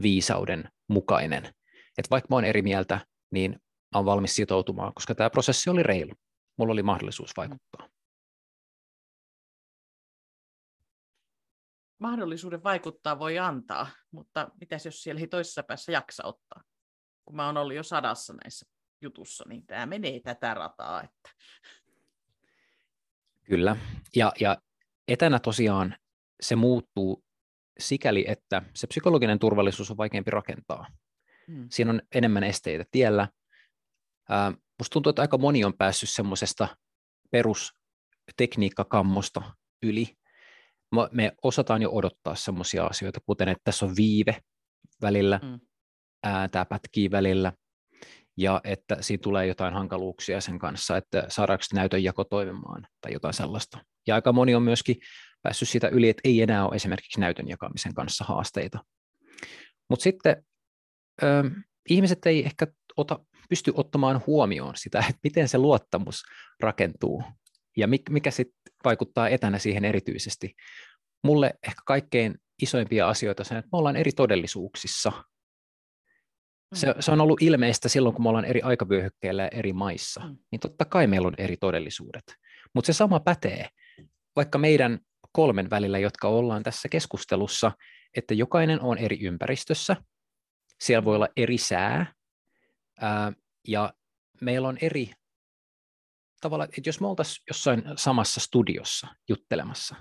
viisauden 0.02 0.70
mukainen. 0.88 1.46
Että 1.98 2.10
vaikka 2.10 2.28
mä 2.30 2.36
oon 2.36 2.46
eri 2.46 2.62
mieltä, 2.62 3.06
niin 3.32 3.52
mä 3.52 3.96
oon 3.96 4.06
valmis 4.06 4.36
sitoutumaan, 4.36 4.94
koska 4.94 5.16
tämä 5.16 5.30
prosessi 5.30 5.70
oli 5.70 5.84
reilu. 5.84 6.14
Mulla 6.58 6.74
oli 6.74 6.84
mahdollisuus 6.84 7.32
vaikuttaa. 7.38 7.90
Mahdollisuuden 12.00 12.64
vaikuttaa 12.64 13.20
voi 13.20 13.40
antaa, 13.40 13.88
mutta 14.12 14.50
mitäs 14.60 14.86
jos 14.86 15.04
siellä 15.04 15.22
ei 15.22 15.28
toisessa 15.28 15.64
päässä 15.64 15.92
jaksa 15.92 16.24
ottaa? 16.26 16.64
Kun 17.26 17.36
mä 17.36 17.46
oon 17.46 17.58
ollut 17.58 17.76
jo 17.76 17.84
sadassa 17.84 18.34
näissä 18.34 18.66
jutussa, 19.02 19.44
niin 19.48 19.66
tämä 19.66 19.86
menee 19.86 20.20
tätä 20.20 20.54
rataa. 20.54 21.04
Että... 21.04 21.30
Kyllä, 23.44 23.76
ja, 24.16 24.34
ja 24.40 24.58
etänä 25.08 25.40
tosiaan 25.40 25.96
se 26.42 26.56
muuttuu 26.56 27.24
sikäli, 27.80 28.26
että 28.28 28.62
se 28.76 28.88
psykologinen 28.88 29.40
turvallisuus 29.40 29.92
on 29.92 29.98
vaikeampi 29.98 30.32
rakentaa. 30.32 30.88
Mm. 31.48 31.68
Siinä 31.72 31.92
on 31.92 32.02
enemmän 32.16 32.44
esteitä 32.44 32.86
tiellä. 32.92 33.28
Ää, 34.30 34.54
musta 34.80 34.94
tuntuu, 34.94 35.10
että 35.10 35.22
aika 35.22 35.38
moni 35.38 35.64
on 35.64 35.78
päässyt 35.78 36.10
semmoisesta 36.10 36.68
perustekniikkakammosta 37.32 39.42
yli. 39.84 40.18
Me 41.12 41.32
osataan 41.44 41.82
jo 41.82 41.92
odottaa 41.92 42.36
semmoisia 42.36 42.86
asioita, 42.86 43.20
kuten 43.26 43.50
että 43.50 43.62
tässä 43.64 43.86
on 43.86 43.96
viive 43.96 44.40
välillä, 45.02 45.40
mm. 45.44 45.60
tämä 46.52 46.66
pätkii 46.66 47.12
välillä, 47.12 47.54
ja 48.38 48.62
että 48.64 48.98
siinä 49.02 49.22
tulee 49.22 49.48
jotain 49.48 49.74
hankaluuksia 49.74 50.42
sen 50.42 50.60
kanssa, 50.60 50.98
että 50.98 51.26
saadaanko 51.28 51.64
näytönjako 51.74 52.24
toimimaan 52.24 52.88
tai 53.02 53.14
jotain 53.14 53.34
sellaista. 53.34 53.78
Ja 54.08 54.16
aika 54.16 54.34
moni 54.34 54.56
on 54.56 54.64
myöskin 54.64 54.96
päässyt 55.42 55.70
siitä 55.70 55.88
yli, 55.88 56.10
että 56.10 56.22
ei 56.24 56.42
enää 56.42 56.66
ole 56.66 56.76
esimerkiksi 56.76 57.20
näytön 57.20 57.48
jakamisen 57.48 57.94
kanssa 57.94 58.24
haasteita. 58.24 58.80
Mutta 59.90 60.04
sitten 60.04 60.44
ö, 61.24 61.44
ihmiset 61.90 62.26
ei 62.26 62.46
ehkä 62.46 62.68
ota, 62.98 63.20
pysty 63.50 63.72
ottamaan 63.76 64.24
huomioon 64.28 64.76
sitä, 64.76 65.00
että 65.10 65.20
miten 65.24 65.48
se 65.48 65.58
luottamus 65.58 66.24
rakentuu 66.60 67.24
ja 67.78 67.88
mikä 68.10 68.32
sitten 68.32 68.74
vaikuttaa 68.84 69.30
etänä 69.30 69.60
siihen 69.60 69.86
erityisesti. 69.86 70.56
Mulle 71.24 71.54
ehkä 71.68 71.82
kaikkein 71.86 72.36
isoimpia 72.62 73.10
asioita 73.10 73.44
on, 73.52 73.58
että 73.58 73.70
me 73.72 73.78
ollaan 73.78 73.96
eri 73.96 74.12
todellisuuksissa. 74.12 75.12
Se, 76.76 76.88
mm. 76.88 76.94
se 77.00 77.12
on 77.12 77.22
ollut 77.22 77.42
ilmeistä 77.42 77.90
silloin, 77.90 78.16
kun 78.16 78.24
me 78.24 78.30
ollaan 78.30 78.46
eri 78.46 78.62
aikavyöhykkeillä 78.62 79.44
ja 79.44 79.50
eri 79.50 79.74
maissa. 79.74 80.20
Mm. 80.20 80.38
Niin 80.52 80.60
totta 80.60 80.86
kai 80.86 81.08
meillä 81.08 81.28
on 81.28 81.36
eri 81.38 81.58
todellisuudet. 81.58 82.24
Mutta 82.74 82.94
se 82.94 82.98
sama 82.98 83.20
pätee 83.20 83.70
vaikka 84.36 84.58
meidän 84.58 85.00
kolmen 85.32 85.70
välillä, 85.70 86.00
jotka 86.00 86.28
ollaan 86.28 86.64
tässä 86.64 86.90
keskustelussa, 86.90 87.72
että 88.18 88.34
jokainen 88.34 88.82
on 88.82 88.98
eri 88.98 89.20
ympäristössä, 89.22 89.96
siellä 90.80 91.06
voi 91.06 91.16
olla 91.16 91.28
eri 91.38 91.58
sää, 91.58 92.14
ää, 93.02 93.34
ja 93.68 93.94
meillä 94.42 94.68
on 94.68 94.78
eri 94.82 95.12
tavalla, 96.42 96.64
että 96.64 96.82
jos 96.86 97.02
me 97.02 97.08
oltaisiin 97.08 97.44
jossain 97.48 97.84
samassa 97.96 98.40
studiossa 98.40 99.08
juttelemassa, 99.30 99.96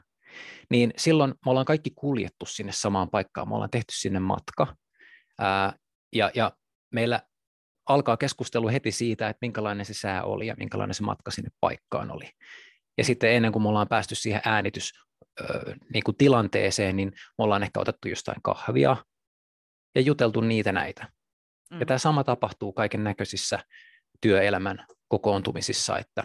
niin 0.70 0.92
silloin 0.96 1.30
me 1.30 1.50
ollaan 1.50 1.66
kaikki 1.66 1.90
kuljettu 1.90 2.46
sinne 2.46 2.72
samaan 2.72 3.10
paikkaan, 3.10 3.48
me 3.48 3.54
ollaan 3.54 3.70
tehty 3.70 3.94
sinne 3.96 4.20
matka, 4.20 4.76
ja, 6.12 6.30
ja 6.34 6.52
meillä 6.92 7.22
alkaa 7.88 8.16
keskustelu 8.16 8.68
heti 8.68 8.92
siitä, 8.92 9.28
että 9.28 9.38
minkälainen 9.40 9.86
se 9.86 9.94
sää 9.94 10.24
oli 10.24 10.46
ja 10.46 10.54
minkälainen 10.58 10.94
se 10.94 11.02
matka 11.02 11.30
sinne 11.30 11.50
paikkaan 11.60 12.10
oli. 12.10 12.30
Ja 12.98 13.04
sitten 13.04 13.32
ennen 13.32 13.52
kuin 13.52 13.62
me 13.62 13.68
ollaan 13.68 13.88
päästy 13.88 14.14
siihen 14.14 14.40
äänitys 14.44 14.92
niin 15.92 16.04
kuin 16.04 16.16
tilanteeseen, 16.16 16.96
niin 16.96 17.08
me 17.08 17.44
ollaan 17.44 17.62
ehkä 17.62 17.80
otettu 17.80 18.08
jostain 18.08 18.42
kahvia 18.42 18.96
ja 19.94 20.00
juteltu 20.00 20.40
niitä 20.40 20.72
näitä. 20.72 21.12
Mm. 21.70 21.80
Ja 21.80 21.86
tämä 21.86 21.98
sama 21.98 22.24
tapahtuu 22.24 22.72
kaiken 22.72 23.04
näköisissä 23.04 23.58
työelämän 24.20 24.86
kokoontumisissa, 25.08 25.98
että 25.98 26.24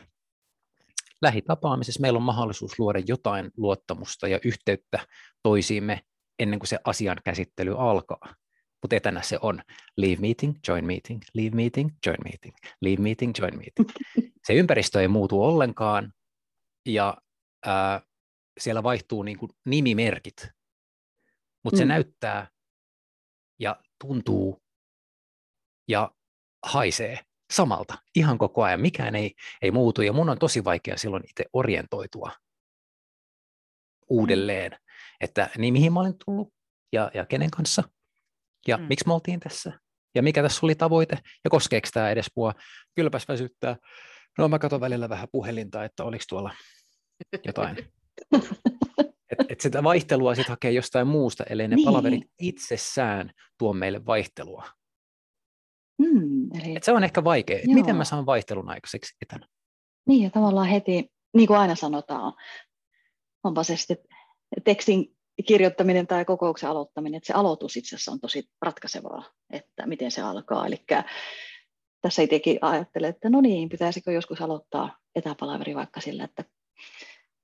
lähitapaamisessa 1.22 2.02
meillä 2.02 2.18
on 2.18 2.24
mahdollisuus 2.24 2.80
luoda 2.80 3.00
jotain 3.08 3.52
luottamusta 3.58 4.28
ja 4.28 4.40
yhteyttä 4.46 5.08
toisiimme 5.44 6.02
ennen 6.40 6.60
kuin 6.60 6.68
se 6.68 6.80
asian 6.84 7.18
käsittely 7.24 7.76
alkaa. 7.78 8.36
Mutta 8.82 8.96
etänä 8.96 9.22
se 9.22 9.40
on 9.42 9.62
leave 9.98 10.22
meeting, 10.22 10.56
join 10.68 10.86
meeting, 10.86 11.22
leave 11.34 11.56
meeting, 11.56 11.90
join 12.06 12.18
meeting, 12.24 12.56
leave 12.82 13.02
meeting, 13.02 13.34
join 13.40 13.58
meeting. 13.58 13.90
Se 14.48 14.54
ympäristö 14.54 15.02
ei 15.02 15.08
muutu 15.08 15.44
ollenkaan 15.44 16.14
ja 16.86 17.18
ää, 17.66 18.02
siellä 18.60 18.84
vaihtuu 18.84 19.24
niin 19.24 19.38
kuin 19.38 19.52
nimimerkit, 19.66 20.48
mutta 21.64 21.78
mm. 21.78 21.80
se 21.80 21.86
näyttää 21.86 22.48
ja 23.60 23.82
tuntuu 24.02 24.64
ja 25.88 26.12
haisee 26.66 27.20
samalta 27.54 27.98
ihan 28.16 28.38
koko 28.38 28.64
ajan. 28.64 28.82
Mikään 28.82 29.16
ei, 29.16 29.36
ei 29.62 29.72
muutu 29.72 30.02
ja 30.02 30.14
mun 30.14 30.30
on 30.30 30.40
tosi 30.40 30.64
vaikea 30.64 30.98
silloin 30.98 31.24
itse 31.30 31.46
orientoitua 31.54 32.32
uudelleen, 34.10 34.80
että 35.22 35.50
niin 35.58 35.74
mihin 35.74 35.94
mä 35.94 36.00
olin 36.00 36.16
tullut 36.26 36.54
ja, 36.94 37.12
ja 37.14 37.26
kenen 37.26 37.52
kanssa 37.52 37.84
ja 38.68 38.78
mm. 38.78 38.84
miksi 38.84 39.08
me 39.08 39.14
oltiin 39.14 39.40
tässä 39.40 39.80
ja 40.16 40.24
mikä 40.24 40.42
tässä 40.42 40.60
oli 40.66 40.76
tavoite 40.76 41.18
ja 41.44 41.50
koskeeko 41.50 41.88
tämä 41.94 42.10
edes 42.10 42.28
mua. 42.36 42.54
Kylläpäs 42.96 43.28
väsyttää. 43.28 43.76
No 44.38 44.48
mä 44.48 44.60
katson 44.60 44.82
välillä 44.82 45.10
vähän 45.10 45.28
puhelinta, 45.32 45.84
että 45.84 46.04
oliko 46.04 46.24
tuolla 46.30 46.56
jotain 47.48 47.78
et, 49.32 49.52
et 49.52 49.62
sitä 49.62 49.84
vaihtelua 49.84 50.36
sitten 50.36 50.52
hakee 50.52 50.72
jostain 50.72 51.08
muusta, 51.08 51.44
ellei 51.44 51.68
ne 51.68 51.76
niin. 51.76 51.86
palaverit 51.86 52.24
itsessään 52.40 53.32
tuo 53.58 53.74
meille 53.74 54.06
vaihtelua. 54.06 54.66
Mm, 55.98 56.62
eli... 56.62 56.76
Et 56.76 56.84
se 56.84 56.92
on 56.92 57.04
ehkä 57.04 57.24
vaikea, 57.24 57.56
että 57.56 57.74
miten 57.74 57.96
mä 57.96 58.04
saan 58.04 58.26
vaihtelun 58.26 58.70
aikaiseksi 58.70 59.16
etänä. 59.22 59.48
Niin, 60.08 60.24
ja 60.24 60.30
tavallaan 60.30 60.68
heti, 60.68 61.12
niin 61.36 61.48
kuin 61.48 61.60
aina 61.60 61.76
sanotaan, 61.76 62.34
onpa 63.44 63.64
se 63.64 63.78
sitten 63.78 63.98
tekstin 64.64 65.16
kirjoittaminen 65.48 66.08
tai 66.08 66.26
kokouksen 66.26 66.70
aloittaminen, 66.70 67.18
että 67.18 67.28
se 67.28 67.34
aloitus 67.34 67.78
itse 67.78 67.96
asiassa 67.96 68.12
on 68.12 68.20
tosi 68.20 68.44
ratkaisevaa, 68.62 69.24
että 69.54 69.88
miten 69.88 70.12
se 70.12 70.22
alkaa. 70.22 70.68
Eli 70.68 70.86
tässä 72.02 72.22
itsekin 72.22 72.58
ajattelen, 72.62 73.10
että 73.10 73.30
no 73.30 73.42
niin, 73.42 73.70
pitäisikö 73.70 74.12
joskus 74.12 74.42
aloittaa 74.42 74.98
etäpalaveri 75.16 75.76
vaikka 75.76 76.02
sillä, 76.02 76.24
että 76.24 76.46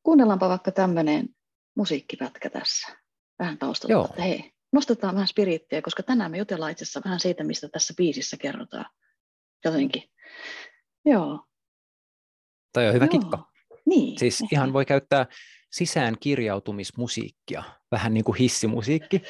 kuunnellaanpa 0.03 0.49
vaikka 0.49 0.71
tämmöinen 0.71 1.29
musiikkipätkä 1.75 2.49
tässä, 2.49 2.97
vähän 3.39 3.57
taustalta, 3.57 4.09
että 4.09 4.21
hei, 4.21 4.51
nostetaan 4.71 5.15
vähän 5.15 5.27
spirittiä, 5.27 5.81
koska 5.81 6.03
tänään 6.03 6.31
me 6.31 6.37
jutellaan 6.37 6.71
itse 6.71 6.83
asiassa 6.83 7.01
vähän 7.05 7.19
siitä, 7.19 7.43
mistä 7.43 7.69
tässä 7.69 7.93
biisissä 7.97 8.37
kerrotaan. 8.37 8.85
Jotenkin. 9.65 10.03
Joo. 11.05 11.45
Toi 12.73 12.87
on 12.87 12.93
hyvä 12.93 13.05
Joo. 13.05 13.11
kikka. 13.11 13.51
Niin. 13.85 14.19
Siis 14.19 14.41
ehkä. 14.41 14.55
ihan 14.55 14.73
voi 14.73 14.85
käyttää 14.85 15.25
sisään 15.71 16.15
kirjautumismusiikkia, 16.19 17.63
vähän 17.91 18.13
niin 18.13 18.23
kuin 18.23 18.37
hissimusiikki, 18.37 19.21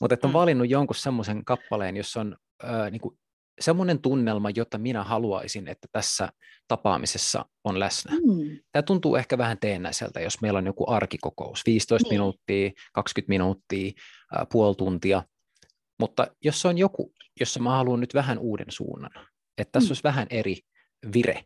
mutta 0.00 0.14
että 0.14 0.26
on 0.26 0.30
mm. 0.30 0.34
valinnut 0.34 0.70
jonkun 0.70 0.96
semmoisen 0.96 1.44
kappaleen, 1.44 1.96
jossa 1.96 2.20
on 2.20 2.36
äh, 2.64 2.90
niin 2.90 3.00
kuin 3.00 3.19
semmoinen 3.60 4.00
tunnelma, 4.00 4.50
jota 4.50 4.78
minä 4.78 5.04
haluaisin, 5.04 5.68
että 5.68 5.88
tässä 5.92 6.28
tapaamisessa 6.68 7.44
on 7.64 7.80
läsnä. 7.80 8.12
Mm. 8.12 8.58
Tämä 8.72 8.82
tuntuu 8.82 9.16
ehkä 9.16 9.38
vähän 9.38 9.58
teennäiseltä, 9.58 10.20
jos 10.20 10.40
meillä 10.40 10.58
on 10.58 10.66
joku 10.66 10.90
arkikokous, 10.90 11.62
15 11.66 12.08
niin. 12.08 12.14
minuuttia, 12.14 12.70
20 12.92 13.28
minuuttia, 13.28 13.92
äh, 14.38 14.46
puoli 14.52 14.74
tuntia, 14.74 15.22
mutta 16.00 16.26
jos 16.44 16.60
se 16.60 16.68
on 16.68 16.78
joku, 16.78 17.12
jossa 17.40 17.60
mä 17.60 17.70
haluan 17.70 18.00
nyt 18.00 18.14
vähän 18.14 18.38
uuden 18.38 18.66
suunnan, 18.68 19.10
että 19.58 19.72
tässä 19.72 19.86
mm. 19.86 19.90
olisi 19.90 20.04
vähän 20.04 20.26
eri 20.30 20.56
vire, 21.14 21.44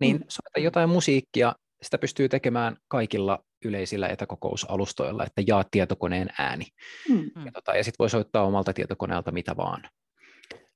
niin 0.00 0.16
mm. 0.16 0.24
soita 0.28 0.60
jotain 0.60 0.88
musiikkia, 0.88 1.54
sitä 1.82 1.98
pystyy 1.98 2.28
tekemään 2.28 2.76
kaikilla 2.88 3.38
yleisillä 3.64 4.08
etäkokousalustoilla, 4.08 5.24
että 5.24 5.42
jaa 5.46 5.64
tietokoneen 5.70 6.28
ääni. 6.38 6.64
Mm. 7.08 7.30
Ja, 7.44 7.52
tota, 7.52 7.76
ja 7.76 7.84
sitten 7.84 7.98
voi 7.98 8.10
soittaa 8.10 8.44
omalta 8.44 8.72
tietokoneelta 8.72 9.30
mitä 9.30 9.56
vaan. 9.56 9.82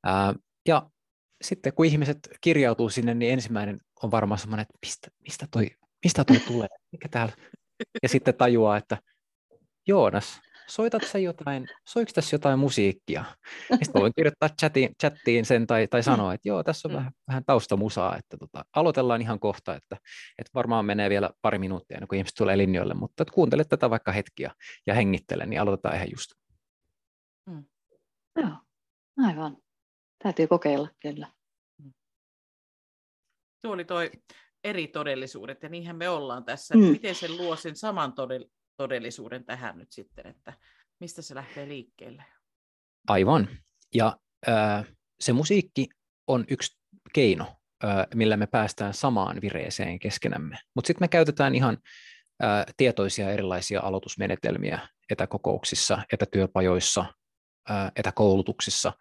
Ää, 0.05 0.35
ja 0.69 0.91
sitten 1.43 1.73
kun 1.73 1.87
ihmiset 1.87 2.19
kirjautuu 2.41 2.91
sinne, 2.91 3.15
niin 3.15 3.33
ensimmäinen 3.33 3.81
on 4.03 4.11
varmaan 4.11 4.39
semmoinen, 4.39 4.63
että 4.63 4.79
mistä, 4.87 5.09
mistä, 5.19 5.47
toi, 5.51 5.71
mistä 6.05 6.25
toi 6.25 6.41
tulee, 6.47 6.69
mikä 6.93 7.09
täällä? 7.09 7.35
Ja 8.03 8.09
sitten 8.09 8.35
tajuaa, 8.35 8.77
että 8.77 8.99
Joonas, 9.89 10.41
soitat 10.67 11.03
sä 11.05 11.19
jotain, 11.19 11.69
soiko 11.89 12.11
tässä 12.15 12.35
jotain 12.35 12.59
musiikkia? 12.59 13.25
Sitten 13.83 14.03
voin 14.03 14.13
kirjoittaa 14.17 14.49
chatiin, 14.61 14.95
chattiin 15.01 15.45
sen 15.45 15.67
tai, 15.67 15.89
tai 15.89 16.03
sanoa, 16.03 16.35
että 16.35 16.49
joo, 16.49 16.63
tässä 16.63 16.89
on 16.89 16.93
mm. 16.93 16.97
vähän, 16.97 17.13
vähän 17.29 17.45
taustamusaa, 17.45 18.17
että 18.17 18.37
tota, 18.37 18.65
aloitellaan 18.77 19.21
ihan 19.23 19.41
kohta, 19.41 19.75
että, 19.75 19.97
että 20.39 20.51
varmaan 20.55 20.85
menee 20.85 21.11
vielä 21.11 21.31
pari 21.43 21.59
minuuttia 21.59 21.97
ennen 21.97 22.09
kuin 22.09 22.17
ihmiset 22.17 22.35
tulee 22.39 22.59
linjoille, 22.59 22.95
mutta 22.95 23.23
että 23.23 23.35
kuuntele 23.35 23.65
tätä 23.65 23.91
vaikka 23.91 24.13
hetkiä 24.13 24.51
ja 24.87 24.95
hengittele, 24.95 25.47
niin 25.47 25.61
aloitetaan 25.61 25.97
ihan 25.97 26.11
just. 26.11 26.33
Mm. 27.47 27.65
Joo, 28.37 28.57
aivan. 29.19 29.57
Täytyy 30.23 30.47
kokeilla, 30.47 30.89
kyllä. 31.01 31.33
Mm. 31.79 31.93
Tuo 33.63 33.73
oli 33.73 33.85
toi 33.85 34.11
eri 34.65 34.89
todellisuudet, 34.89 35.63
ja 35.63 35.69
niinhän 35.69 35.97
me 35.97 36.09
ollaan 36.09 36.45
tässä. 36.45 36.75
Mm. 36.75 36.81
Miten 36.81 37.15
se 37.15 37.29
luo 37.29 37.57
sen 37.57 37.77
saman 37.77 38.15
todellisuuden 38.77 39.45
tähän 39.45 39.79
nyt 39.79 39.93
sitten, 39.93 40.27
että 40.27 40.53
mistä 41.01 41.23
se 41.23 41.35
lähtee 41.35 41.69
liikkeelle? 41.69 42.25
Aivan. 43.09 43.49
Ja 43.95 44.17
äh, 44.49 44.87
se 45.21 45.33
musiikki 45.33 45.89
on 46.27 46.45
yksi 46.51 46.79
keino, 47.13 47.45
äh, 47.85 48.07
millä 48.15 48.37
me 48.37 48.47
päästään 48.47 48.95
samaan 48.95 49.41
vireeseen 49.41 49.99
keskenämme. 49.99 50.59
Mutta 50.75 50.87
sitten 50.87 51.05
me 51.05 51.09
käytetään 51.09 51.55
ihan 51.55 51.79
äh, 52.45 52.65
tietoisia 52.77 53.31
erilaisia 53.31 53.81
aloitusmenetelmiä 53.81 54.89
etäkokouksissa, 55.11 56.03
etätyöpajoissa, 56.13 57.05
äh, 57.71 57.93
etäkoulutuksissa, 57.97 58.93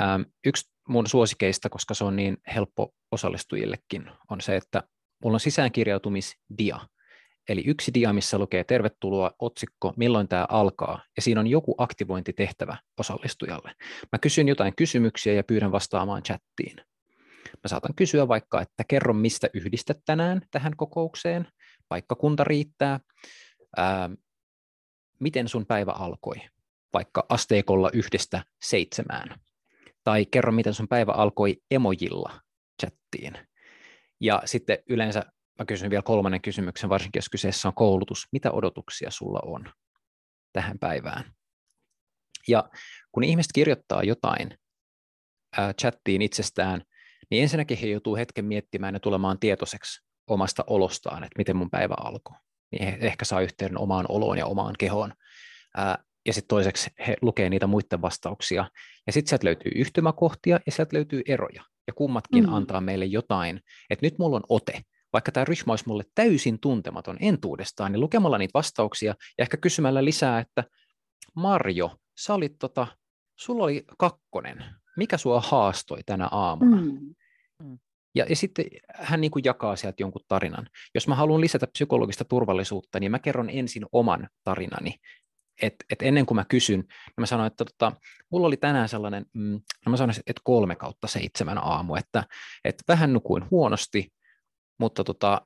Ähm, 0.00 0.22
yksi 0.46 0.70
mun 0.88 1.06
suosikeista, 1.06 1.68
koska 1.68 1.94
se 1.94 2.04
on 2.04 2.16
niin 2.16 2.36
helppo 2.54 2.94
osallistujillekin, 3.12 4.10
on 4.30 4.40
se, 4.40 4.56
että 4.56 4.82
mulla 5.24 5.36
on 5.36 5.40
sisäänkirjautumisdia. 5.40 6.80
eli 7.48 7.62
yksi 7.66 7.94
dia, 7.94 8.12
missä 8.12 8.38
lukee 8.38 8.64
tervetuloa, 8.64 9.30
otsikko, 9.38 9.92
milloin 9.96 10.28
tämä 10.28 10.46
alkaa, 10.48 11.02
ja 11.16 11.22
siinä 11.22 11.40
on 11.40 11.46
joku 11.46 11.74
aktivointitehtävä 11.78 12.76
osallistujalle. 12.98 13.74
Mä 14.12 14.18
kysyn 14.18 14.48
jotain 14.48 14.76
kysymyksiä 14.76 15.32
ja 15.32 15.44
pyydän 15.44 15.72
vastaamaan 15.72 16.22
chattiin. 16.22 16.76
Mä 17.46 17.68
saatan 17.68 17.94
kysyä 17.94 18.28
vaikka, 18.28 18.60
että 18.60 18.84
kerro 18.88 19.14
mistä 19.14 19.48
yhdistät 19.54 19.98
tänään 20.04 20.42
tähän 20.50 20.76
kokoukseen, 20.76 21.48
paikkakunta 21.88 22.44
riittää, 22.44 23.00
ää, 23.76 24.10
miten 25.20 25.48
sun 25.48 25.66
päivä 25.66 25.92
alkoi, 25.92 26.36
vaikka 26.92 27.26
asteikolla 27.28 27.90
yhdestä 27.92 28.44
seitsemään, 28.62 29.40
tai 30.08 30.26
kerro 30.26 30.52
miten 30.52 30.74
sun 30.74 30.88
päivä 30.88 31.12
alkoi 31.12 31.56
emojilla 31.70 32.40
chattiin. 32.82 33.38
Ja 34.20 34.42
sitten 34.44 34.78
yleensä 34.88 35.22
mä 35.58 35.64
kysyn 35.64 35.90
vielä 35.90 36.02
kolmannen 36.02 36.40
kysymyksen, 36.40 36.90
varsinkin 36.90 37.18
jos 37.18 37.28
kyseessä 37.28 37.68
on 37.68 37.74
koulutus, 37.74 38.26
mitä 38.32 38.52
odotuksia 38.52 39.10
sulla 39.10 39.40
on 39.44 39.72
tähän 40.52 40.78
päivään? 40.78 41.32
Ja 42.48 42.68
kun 43.12 43.24
ihmiset 43.24 43.50
kirjoittaa 43.54 44.02
jotain 44.02 44.58
ää, 45.56 45.72
chattiin 45.72 46.22
itsestään, 46.22 46.82
niin 47.30 47.42
ensinnäkin 47.42 47.78
he 47.78 47.86
joutuu 47.86 48.16
hetken 48.16 48.44
miettimään 48.44 48.94
ja 48.94 49.00
tulemaan 49.00 49.38
tietoiseksi 49.38 50.00
omasta 50.26 50.64
olostaan, 50.66 51.24
että 51.24 51.38
miten 51.38 51.56
mun 51.56 51.70
päivä 51.70 51.94
alkoi. 51.98 52.36
Niin 52.72 52.84
he 52.84 52.98
ehkä 53.00 53.24
saa 53.24 53.40
yhteyden 53.40 53.78
omaan 53.78 54.06
oloon 54.08 54.38
ja 54.38 54.46
omaan 54.46 54.74
kehoon. 54.78 55.12
Ää, 55.76 56.04
ja 56.28 56.32
sitten 56.32 56.48
toiseksi 56.48 56.90
he 57.06 57.16
lukee 57.22 57.50
niitä 57.50 57.66
muiden 57.66 58.02
vastauksia. 58.02 58.70
Ja 59.06 59.12
sitten 59.12 59.28
sieltä 59.28 59.46
löytyy 59.46 59.72
yhtymäkohtia 59.74 60.60
ja 60.66 60.72
sieltä 60.72 60.96
löytyy 60.96 61.22
eroja. 61.26 61.64
Ja 61.86 61.92
kummatkin 61.92 62.44
mm. 62.44 62.52
antaa 62.52 62.80
meille 62.80 63.04
jotain, 63.04 63.60
että 63.90 64.06
nyt 64.06 64.18
mulla 64.18 64.36
on 64.36 64.44
ote. 64.48 64.82
Vaikka 65.12 65.32
tämä 65.32 65.44
ryhmä 65.44 65.72
olisi 65.72 65.84
mulle 65.86 66.04
täysin 66.14 66.60
tuntematon 66.60 67.16
entuudestaan, 67.20 67.92
niin 67.92 68.00
lukemalla 68.00 68.38
niitä 68.38 68.54
vastauksia 68.54 69.14
ja 69.38 69.42
ehkä 69.42 69.56
kysymällä 69.56 70.04
lisää, 70.04 70.38
että 70.38 70.64
Marjo, 71.34 71.96
sä 72.18 72.34
olit 72.34 72.52
tota, 72.58 72.86
sulla 73.38 73.64
oli 73.64 73.84
kakkonen. 73.98 74.64
Mikä 74.96 75.16
sua 75.16 75.40
haastoi 75.40 76.00
tänä 76.06 76.28
aamuna? 76.30 76.76
Mm. 76.76 77.14
mm. 77.62 77.78
Ja, 78.14 78.26
ja 78.28 78.36
sitten 78.36 78.64
hän 78.94 79.20
niin 79.20 79.30
kuin 79.30 79.44
jakaa 79.44 79.76
sieltä 79.76 80.02
jonkun 80.02 80.22
tarinan. 80.28 80.68
Jos 80.94 81.08
mä 81.08 81.14
haluan 81.14 81.40
lisätä 81.40 81.66
psykologista 81.66 82.24
turvallisuutta, 82.24 83.00
niin 83.00 83.10
mä 83.10 83.18
kerron 83.18 83.50
ensin 83.50 83.86
oman 83.92 84.28
tarinani. 84.44 84.94
Et, 85.62 85.74
et 85.92 86.02
ennen 86.02 86.26
kuin 86.26 86.36
mä 86.36 86.44
kysyn, 86.44 86.80
niin 86.80 87.14
mä 87.20 87.26
sanoin, 87.26 87.46
että 87.46 87.64
tota, 87.64 87.92
mulla 88.30 88.46
oli 88.46 88.56
tänään 88.56 88.88
sellainen, 88.88 89.26
mm, 89.34 89.60
no 89.86 89.90
mä 89.90 89.96
sanoisin, 89.96 90.22
että 90.26 90.42
kolme 90.44 90.76
kautta 90.76 91.06
seitsemän 91.06 91.58
aamu, 91.58 91.94
että, 91.94 92.24
että 92.64 92.84
vähän 92.88 93.12
nukuin 93.12 93.44
huonosti, 93.50 94.08
mutta 94.78 95.04
tota, 95.04 95.40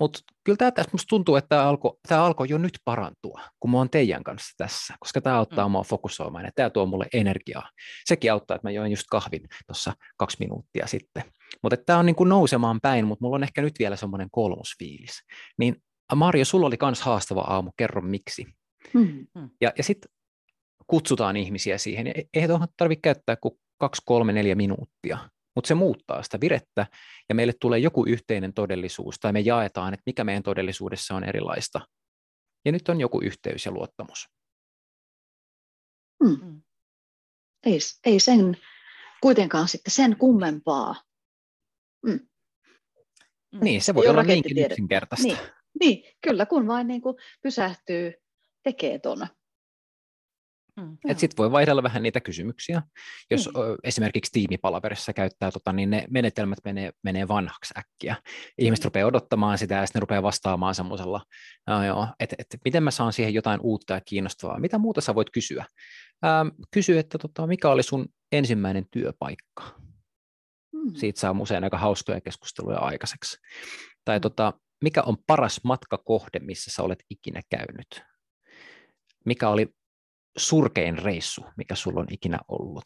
mutta 0.00 0.20
kyllä 0.44 0.56
tämä 0.56 0.70
tässä 0.70 0.90
musta 0.92 1.08
tuntuu, 1.08 1.36
että 1.36 1.48
tämä 1.48 1.68
alkoi, 1.68 1.92
alkoi 2.10 2.46
jo 2.48 2.58
nyt 2.58 2.78
parantua, 2.84 3.40
kun 3.60 3.70
mä 3.70 3.76
oon 3.76 3.90
teidän 3.90 4.24
kanssa 4.24 4.54
tässä, 4.56 4.94
koska 5.00 5.20
tämä 5.20 5.36
auttaa 5.36 5.68
mm. 5.68 5.72
mua 5.72 5.82
fokusoimaan 5.82 6.44
ja 6.44 6.50
tämä 6.54 6.70
tuo 6.70 6.86
mulle 6.86 7.06
energiaa. 7.12 7.70
Sekin 8.04 8.32
auttaa, 8.32 8.54
että 8.54 8.68
mä 8.68 8.72
join 8.72 8.90
just 8.92 9.06
kahvin 9.10 9.42
tuossa 9.66 9.92
kaksi 10.16 10.36
minuuttia 10.40 10.86
sitten. 10.86 11.22
Mutta 11.62 11.76
tämä 11.86 11.98
on 11.98 12.06
niin 12.06 12.16
kuin 12.16 12.28
nousemaan 12.28 12.80
päin, 12.80 13.06
mutta 13.06 13.24
mulla 13.24 13.36
on 13.36 13.42
ehkä 13.42 13.62
nyt 13.62 13.78
vielä 13.78 13.96
semmoinen 13.96 14.28
kolmosfiilis. 14.30 15.22
Niin 15.58 15.76
Marjo, 16.14 16.44
sulla 16.44 16.66
oli 16.66 16.76
myös 16.82 17.02
haastava 17.02 17.40
aamu, 17.40 17.70
kerro 17.76 18.02
miksi. 18.02 18.46
Mm. 18.94 19.26
Ja, 19.60 19.72
ja 19.78 19.84
sitten 19.84 20.10
kutsutaan 20.86 21.36
ihmisiä 21.36 21.78
siihen. 21.78 22.06
Ei 22.34 22.48
tuohon 22.48 22.68
tarvitse 22.76 23.00
käyttää 23.00 23.36
kuin 23.36 23.54
kaksi, 23.78 24.02
kolme, 24.04 24.32
neljä 24.32 24.54
minuuttia 24.54 25.18
mutta 25.58 25.68
se 25.68 25.74
muuttaa 25.74 26.22
sitä 26.22 26.40
virettä 26.40 26.86
ja 27.28 27.34
meille 27.34 27.52
tulee 27.60 27.78
joku 27.78 28.04
yhteinen 28.06 28.52
todellisuus 28.52 29.18
tai 29.20 29.32
me 29.32 29.40
jaetaan, 29.40 29.94
että 29.94 30.02
mikä 30.06 30.24
meidän 30.24 30.42
todellisuudessa 30.42 31.14
on 31.14 31.24
erilaista. 31.24 31.80
Ja 32.64 32.72
nyt 32.72 32.88
on 32.88 33.00
joku 33.00 33.20
yhteys 33.20 33.66
ja 33.66 33.72
luottamus. 33.72 34.28
Hmm. 36.24 36.40
hmm. 36.40 36.62
Ei, 37.66 37.78
ei 38.06 38.20
sen 38.20 38.56
kuitenkaan 39.22 39.68
sitten 39.68 39.90
sen 39.90 40.16
kummempaa. 40.16 41.02
Hmm. 42.08 42.20
Niin, 43.60 43.82
se 43.82 43.94
voi 43.94 44.08
olla 44.08 44.22
niinkin 44.22 44.64
yksinkertaista. 44.64 45.28
Niin, 45.28 45.38
niin, 45.80 46.14
kyllä, 46.20 46.46
kun 46.46 46.66
vain 46.66 46.86
niin 46.86 47.02
kuin 47.02 47.16
pysähtyy, 47.42 48.14
tekee 48.68 48.98
tuon 48.98 49.26
Mm, 50.78 50.96
Sitten 51.16 51.36
voi 51.38 51.52
vaihdella 51.52 51.82
vähän 51.82 52.02
niitä 52.02 52.20
kysymyksiä. 52.20 52.82
Jos 53.30 53.46
mm. 53.46 53.52
esimerkiksi 53.84 54.32
tiimipalaverissa 54.32 55.12
käyttää, 55.12 55.50
tota, 55.50 55.72
niin 55.72 55.90
ne 55.90 56.04
menetelmät 56.10 56.58
menee, 56.64 56.90
menee 57.02 57.28
vanhaksi 57.28 57.74
äkkiä. 57.78 58.16
Ihmiset 58.58 58.84
mm. 58.84 58.86
rupeaa 58.86 59.08
odottamaan 59.08 59.58
sitä 59.58 59.74
ja 59.74 59.86
sitten 59.86 60.00
ne 60.00 60.00
rupeaa 60.00 60.22
vastaamaan 60.22 60.74
semmoisella, 60.74 61.20
no 61.66 62.08
että 62.20 62.36
et, 62.38 62.46
miten 62.64 62.82
mä 62.82 62.90
saan 62.90 63.12
siihen 63.12 63.34
jotain 63.34 63.60
uutta 63.62 63.94
ja 63.94 64.00
kiinnostavaa. 64.00 64.60
Mitä 64.60 64.78
muuta 64.78 65.00
sä 65.00 65.14
voit 65.14 65.30
kysyä? 65.30 65.64
Ähm, 66.24 66.48
kysy, 66.70 66.98
että 66.98 67.18
tota, 67.18 67.46
mikä 67.46 67.70
oli 67.70 67.82
sun 67.82 68.06
ensimmäinen 68.32 68.86
työpaikka? 68.90 69.80
Mm. 70.72 70.94
Siitä 70.94 71.20
saa 71.20 71.36
usein 71.40 71.64
aika 71.64 71.78
hauskoja 71.78 72.20
keskusteluja 72.20 72.78
aikaiseksi. 72.78 73.36
Tai 74.04 74.18
mm. 74.18 74.22
tota, 74.22 74.52
mikä 74.84 75.02
on 75.02 75.16
paras 75.26 75.60
matkakohde, 75.64 76.38
missä 76.38 76.70
sä 76.70 76.82
olet 76.82 77.04
ikinä 77.10 77.40
käynyt? 77.50 78.08
Mikä 79.28 79.48
oli 79.48 79.68
surkein 80.36 80.98
reissu, 80.98 81.44
mikä 81.56 81.74
sulla 81.74 82.00
on 82.00 82.06
ikinä 82.10 82.38
ollut. 82.48 82.84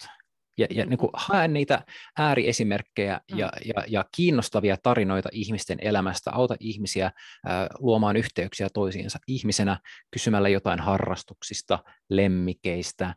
Ja, 0.58 0.66
ja 0.70 0.86
niin 0.86 0.98
kuin 0.98 1.10
hae 1.14 1.48
niitä 1.48 1.84
ääriesimerkkejä 2.18 3.20
mm. 3.32 3.38
ja, 3.38 3.52
ja, 3.64 3.84
ja 3.88 4.04
kiinnostavia 4.16 4.76
tarinoita 4.82 5.28
ihmisten 5.32 5.78
elämästä, 5.80 6.30
auta 6.30 6.56
ihmisiä 6.60 7.10
ää, 7.46 7.66
luomaan 7.78 8.16
yhteyksiä 8.16 8.68
toisiinsa 8.74 9.18
ihmisenä 9.26 9.80
kysymällä 10.10 10.48
jotain 10.48 10.80
harrastuksista, 10.80 11.78
lemmikeistä, 12.10 13.14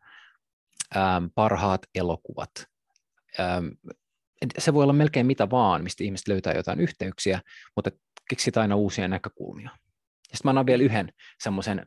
ää, 0.95 1.21
parhaat 1.35 1.81
elokuvat. 1.95 2.51
Ää, 3.39 3.61
se 4.57 4.73
voi 4.73 4.83
olla 4.83 4.93
melkein 4.93 5.25
mitä 5.25 5.49
vaan, 5.49 5.83
mistä 5.83 6.03
ihmiset 6.03 6.27
löytää 6.27 6.53
jotain 6.53 6.79
yhteyksiä, 6.79 7.41
mutta 7.75 7.91
keksit 8.29 8.57
aina 8.57 8.75
uusia 8.75 9.07
näkökulmia. 9.07 9.69
Sitten 10.23 10.41
mä 10.43 10.49
annan 10.49 10.65
vielä 10.65 10.83
yhden 10.83 11.13
semmoisen 11.43 11.85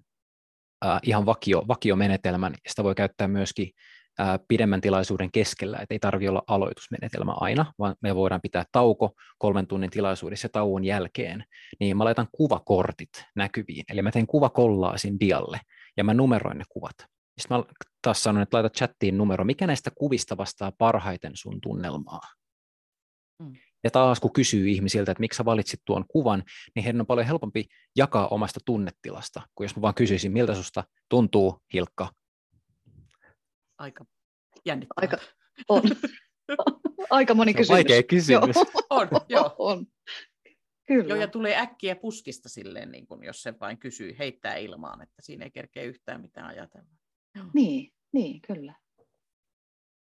äh, 0.87 1.01
ihan 1.03 1.27
vakio, 1.27 1.65
vakiomenetelmän, 1.69 2.55
sitä 2.69 2.85
voi 2.85 2.95
käyttää 2.95 3.29
myöskin 3.29 3.71
äh, 4.21 4.39
pidemmän 4.49 4.81
tilaisuuden 4.81 5.33
keskellä, 5.33 5.79
että 5.79 5.95
ei 5.95 5.99
tarvitse 5.99 6.31
olla 6.31 6.43
aloitusmenetelmä 6.47 7.33
aina, 7.41 7.73
vaan 7.79 7.97
me 8.03 8.15
voidaan 8.15 8.41
pitää 8.41 8.65
tauko 8.73 9.13
kolmen 9.39 9.67
tunnin 9.67 9.91
tilaisuudessa 9.91 10.45
ja 10.45 10.51
tauon 10.51 10.85
jälkeen, 10.85 11.45
niin 11.81 11.97
mä 11.97 12.05
laitan 12.05 12.29
kuvakortit 12.33 13.25
näkyviin, 13.37 13.85
eli 13.89 14.03
mä 14.03 14.11
teen 14.11 14.27
kuvakollaasin 14.27 15.21
dialle, 15.21 15.61
ja 15.97 16.05
mä 16.05 16.15
numeroin 16.15 16.59
ne 16.59 16.65
kuvat. 16.69 16.97
Sitten 17.39 17.59
mä 17.59 17.65
taas 18.03 18.23
sanon, 18.23 18.43
että 18.43 18.57
laita 18.57 18.71
chattiin 18.71 19.19
numero, 19.19 19.45
mikä 19.45 19.67
näistä 19.67 19.91
kuvista 19.91 20.37
vastaa 20.37 20.73
parhaiten 20.79 21.33
sun 21.35 21.61
tunnelmaa. 21.61 22.21
Mm. 23.43 23.53
Ja 23.85 23.91
taas 23.91 24.21
kun 24.21 24.33
kysyy 24.33 24.69
ihmisiltä, 24.69 25.13
että 25.13 25.21
miksi 25.21 25.37
sä 25.37 25.45
valitsit 25.45 25.81
tuon 25.85 26.05
kuvan, 26.09 26.43
niin 26.75 26.85
heidän 26.85 27.01
on 27.01 27.07
paljon 27.07 27.27
helpompi 27.27 27.67
jakaa 27.97 28.29
omasta 28.29 28.61
tunnetilasta, 28.65 29.43
kuin 29.55 29.65
jos 29.65 29.77
mä 29.77 29.83
vaan 29.83 29.95
kysyisin, 29.95 30.33
miltä 30.33 30.55
susta 30.55 30.85
tuntuu, 31.09 31.63
Hilkka? 31.75 32.13
Aika 33.79 34.05
jännittävää. 34.65 35.03
Aika, 35.03 35.19
on. 35.69 35.83
Aika 37.11 37.35
moni 37.35 37.55
kysymys. 37.55 37.69
vaikea 37.69 38.03
kysymys. 38.03 38.57
Joo. 38.57 38.67
On, 38.91 39.09
joo. 39.29 39.55
on. 39.59 39.87
Kyllä. 40.87 41.09
Joo, 41.09 41.21
ja 41.21 41.29
tulee 41.29 41.61
äkkiä 41.61 41.97
puskista 41.97 42.49
silleen, 42.49 42.93
niin 42.93 43.07
kun, 43.07 43.25
jos 43.25 43.43
se 43.43 43.55
vain 43.61 43.79
kysyy, 43.79 44.17
heittää 44.19 44.57
ilmaan, 44.57 45.03
että 45.03 45.23
siinä 45.23 45.45
ei 45.45 45.51
kerkeä 45.51 45.83
yhtään 45.83 46.21
mitään 46.21 46.47
ajatella. 46.47 46.89
Niin, 47.55 47.93
niin, 48.13 48.41
kyllä. 48.41 48.75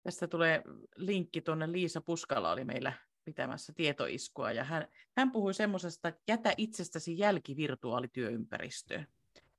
Tästä 0.03 0.27
tulee 0.27 0.61
linkki 0.95 1.41
tuonne 1.41 1.71
Liisa 1.71 2.01
Puskala 2.01 2.51
oli 2.51 2.63
meillä 2.63 2.93
pitämässä 3.27 3.73
tietoiskua, 3.73 4.51
ja 4.51 4.63
hän, 4.63 4.87
hän 5.17 5.31
puhui 5.31 5.53
semmoisesta, 5.53 6.07
että 6.07 6.21
jätä 6.27 6.53
itsestäsi 6.57 7.17
jälki 7.17 7.55
virtuaalityöympäristöön. 7.55 9.07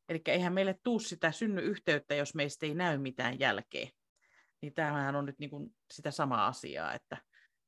Eli 0.08 0.22
eihän 0.26 0.52
meille 0.52 0.80
tuu 0.82 0.98
sitä 0.98 1.32
synny 1.32 1.62
yhteyttä, 1.62 2.14
jos 2.14 2.34
meistä 2.34 2.66
ei 2.66 2.74
näy 2.74 2.98
mitään 2.98 3.40
jälkeä. 3.40 3.90
Niin 4.62 4.74
tämähän 4.74 5.16
on 5.16 5.26
nyt 5.26 5.38
niin 5.38 5.50
kuin 5.50 5.76
sitä 5.90 6.10
samaa 6.10 6.46
asiaa, 6.46 6.94
että, 6.94 7.16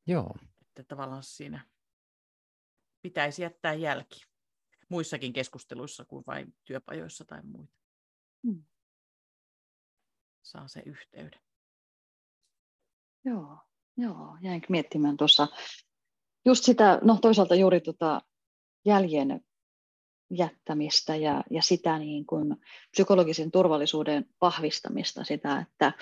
Joo. 0.06 0.34
että 0.60 0.84
tavallaan 0.88 1.22
siinä 1.22 1.68
pitäisi 3.02 3.42
jättää 3.42 3.74
jälki 3.74 4.20
muissakin 4.88 5.32
keskusteluissa 5.32 6.04
kuin 6.04 6.24
vain 6.26 6.54
työpajoissa 6.64 7.24
tai 7.24 7.42
muita. 7.42 7.74
Hmm. 8.46 8.64
Saa 10.42 10.68
se 10.68 10.82
yhteyden. 10.86 11.40
Joo, 13.24 13.58
joo. 13.96 14.38
Jäinkin 14.40 14.72
miettimään 14.72 15.16
tuossa 15.16 15.48
just 16.44 16.64
sitä, 16.64 16.98
no 17.02 17.18
toisaalta 17.22 17.54
juuri 17.54 17.80
tota 17.80 18.20
jäljen 18.84 19.40
jättämistä 20.30 21.16
ja, 21.16 21.44
ja 21.50 21.62
sitä 21.62 21.98
niin 21.98 22.26
kuin 22.26 22.56
psykologisen 22.90 23.50
turvallisuuden 23.50 24.26
vahvistamista, 24.40 25.24
sitä, 25.24 25.58
että, 25.60 25.92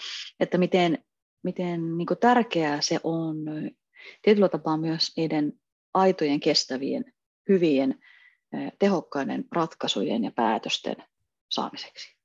että 0.40 0.59
miten, 0.59 1.05
miten 1.42 1.98
niin 1.98 2.07
kuin 2.07 2.18
tärkeää 2.18 2.81
se 2.81 3.01
on 3.05 3.37
tietyllä 4.22 4.48
tapaa 4.48 4.77
myös 4.77 5.12
niiden 5.16 5.53
aitojen, 5.94 6.40
kestävien, 6.40 7.05
hyvien 7.48 7.98
tehokkaiden 8.79 9.44
ratkaisujen 9.53 10.24
ja 10.24 10.31
päätösten 10.31 10.96
saamiseksi. 11.51 12.16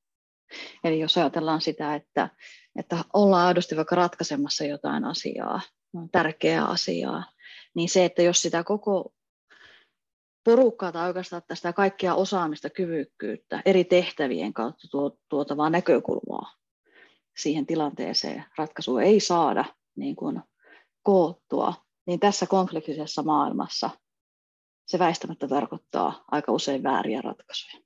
Eli 0.83 0.99
jos 0.99 1.17
ajatellaan 1.17 1.61
sitä, 1.61 1.95
että, 1.95 2.29
että 2.75 2.97
ollaan 3.13 3.47
aidosti 3.47 3.75
vaikka 3.75 3.95
ratkaisemassa 3.95 4.63
jotain 4.63 5.05
asiaa, 5.05 5.61
tärkeää 6.11 6.65
asiaa, 6.65 7.23
niin 7.75 7.89
se, 7.89 8.05
että 8.05 8.21
jos 8.21 8.41
sitä 8.41 8.63
koko 8.63 9.13
porukkaa 10.43 10.91
tai 10.91 11.07
oikeastaan 11.07 11.41
tästä 11.47 11.73
kaikkea 11.73 12.15
osaamista, 12.15 12.69
kyvykkyyttä, 12.69 13.61
eri 13.65 13.83
tehtävien 13.83 14.53
kautta 14.53 14.87
tuotavaa 15.29 15.69
näkökulmaa 15.69 16.53
siihen 17.37 17.65
tilanteeseen 17.65 18.45
ratkaisua 18.57 19.01
ei 19.01 19.19
saada 19.19 19.65
niin 19.95 20.15
kuin 20.15 20.41
koottua, 21.03 21.73
niin 22.07 22.19
tässä 22.19 22.45
konfliktisessa 22.45 23.23
maailmassa 23.23 23.89
se 24.87 24.99
väistämättä 24.99 25.47
tarkoittaa 25.47 26.23
aika 26.31 26.51
usein 26.51 26.83
vääriä 26.83 27.21
ratkaisuja. 27.21 27.83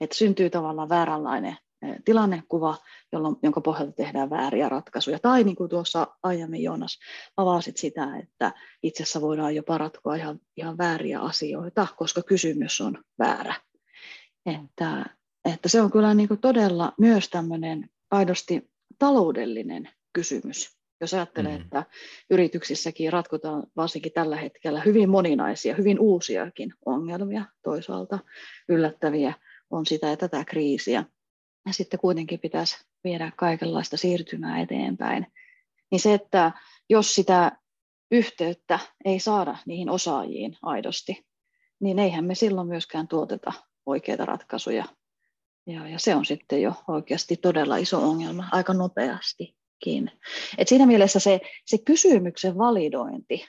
Että 0.00 0.16
syntyy 0.16 0.50
tavallaan 0.50 0.88
vääränlainen 0.88 1.56
tilannekuva, 2.04 2.76
jolloin, 3.12 3.36
jonka 3.42 3.60
pohjalta 3.60 3.92
tehdään 3.92 4.30
vääriä 4.30 4.68
ratkaisuja. 4.68 5.18
Tai 5.18 5.44
niin 5.44 5.56
kuin 5.56 5.70
tuossa 5.70 6.06
aiemmin 6.22 6.62
Joonas 6.62 6.98
avasit 7.36 7.76
sitä, 7.76 8.16
että 8.22 8.52
itse 8.82 9.02
asiassa 9.02 9.20
voidaan 9.20 9.54
jopa 9.54 9.78
ratkoa 9.78 10.14
ihan, 10.14 10.40
ihan 10.56 10.78
vääriä 10.78 11.20
asioita, 11.20 11.86
koska 11.96 12.22
kysymys 12.22 12.80
on 12.80 12.98
väärä. 13.18 13.54
Että, 14.46 15.04
että 15.52 15.68
se 15.68 15.80
on 15.80 15.90
kyllä 15.90 16.14
niin 16.14 16.28
kuin 16.28 16.40
todella 16.40 16.92
myös 16.98 17.28
tämmöinen 17.28 17.90
aidosti 18.10 18.70
taloudellinen 18.98 19.88
kysymys. 20.12 20.80
Jos 21.00 21.14
ajattelee, 21.14 21.58
mm. 21.58 21.64
että 21.64 21.84
yrityksissäkin 22.30 23.12
ratkotaan 23.12 23.66
varsinkin 23.76 24.12
tällä 24.12 24.36
hetkellä 24.36 24.80
hyvin 24.80 25.10
moninaisia, 25.10 25.74
hyvin 25.74 25.98
uusiakin 26.00 26.74
ongelmia, 26.86 27.44
toisaalta 27.62 28.18
yllättäviä 28.68 29.34
on 29.70 29.86
sitä 29.86 30.06
ja 30.06 30.16
tätä 30.16 30.44
kriisiä, 30.44 31.04
ja 31.66 31.72
sitten 31.72 32.00
kuitenkin 32.00 32.40
pitäisi 32.40 32.76
viedä 33.04 33.32
kaikenlaista 33.36 33.96
siirtymää 33.96 34.60
eteenpäin, 34.60 35.26
niin 35.90 36.00
se, 36.00 36.14
että 36.14 36.52
jos 36.88 37.14
sitä 37.14 37.52
yhteyttä 38.10 38.78
ei 39.04 39.20
saada 39.20 39.56
niihin 39.66 39.90
osaajiin 39.90 40.56
aidosti, 40.62 41.26
niin 41.80 41.98
eihän 41.98 42.24
me 42.24 42.34
silloin 42.34 42.68
myöskään 42.68 43.08
tuoteta 43.08 43.52
oikeita 43.86 44.26
ratkaisuja. 44.26 44.84
Ja, 45.66 45.88
ja 45.88 45.98
se 45.98 46.14
on 46.14 46.24
sitten 46.24 46.62
jo 46.62 46.74
oikeasti 46.88 47.36
todella 47.36 47.76
iso 47.76 48.08
ongelma 48.08 48.48
aika 48.52 48.74
nopeastikin. 48.74 50.10
Et 50.58 50.68
siinä 50.68 50.86
mielessä 50.86 51.20
se, 51.20 51.40
se 51.64 51.78
kysymyksen 51.78 52.58
validointi 52.58 53.44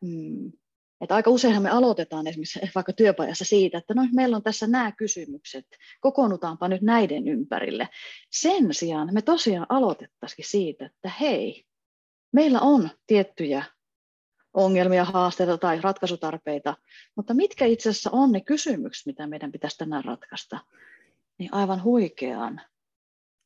mm, 0.00 0.52
että 1.00 1.14
aika 1.14 1.30
useinhan 1.30 1.62
me 1.62 1.70
aloitetaan 1.70 2.26
esimerkiksi 2.26 2.60
vaikka 2.74 2.92
työpajassa 2.92 3.44
siitä, 3.44 3.78
että 3.78 3.94
no, 3.94 4.08
meillä 4.14 4.36
on 4.36 4.42
tässä 4.42 4.66
nämä 4.66 4.92
kysymykset, 4.92 5.66
kokoonnutaanpa 6.00 6.68
nyt 6.68 6.82
näiden 6.82 7.28
ympärille. 7.28 7.88
Sen 8.30 8.74
sijaan 8.74 9.08
me 9.12 9.22
tosiaan 9.22 9.66
aloitettaisiin 9.68 10.48
siitä, 10.48 10.86
että 10.86 11.10
hei, 11.20 11.64
meillä 12.32 12.60
on 12.60 12.90
tiettyjä 13.06 13.64
ongelmia, 14.54 15.04
haasteita 15.04 15.58
tai 15.58 15.80
ratkaisutarpeita, 15.80 16.76
mutta 17.16 17.34
mitkä 17.34 17.64
itse 17.64 17.90
asiassa 17.90 18.10
on 18.10 18.32
ne 18.32 18.40
kysymykset, 18.40 19.06
mitä 19.06 19.26
meidän 19.26 19.52
pitäisi 19.52 19.78
tänään 19.78 20.04
ratkaista, 20.04 20.58
niin 21.38 21.54
aivan 21.54 21.84
huikean 21.84 22.60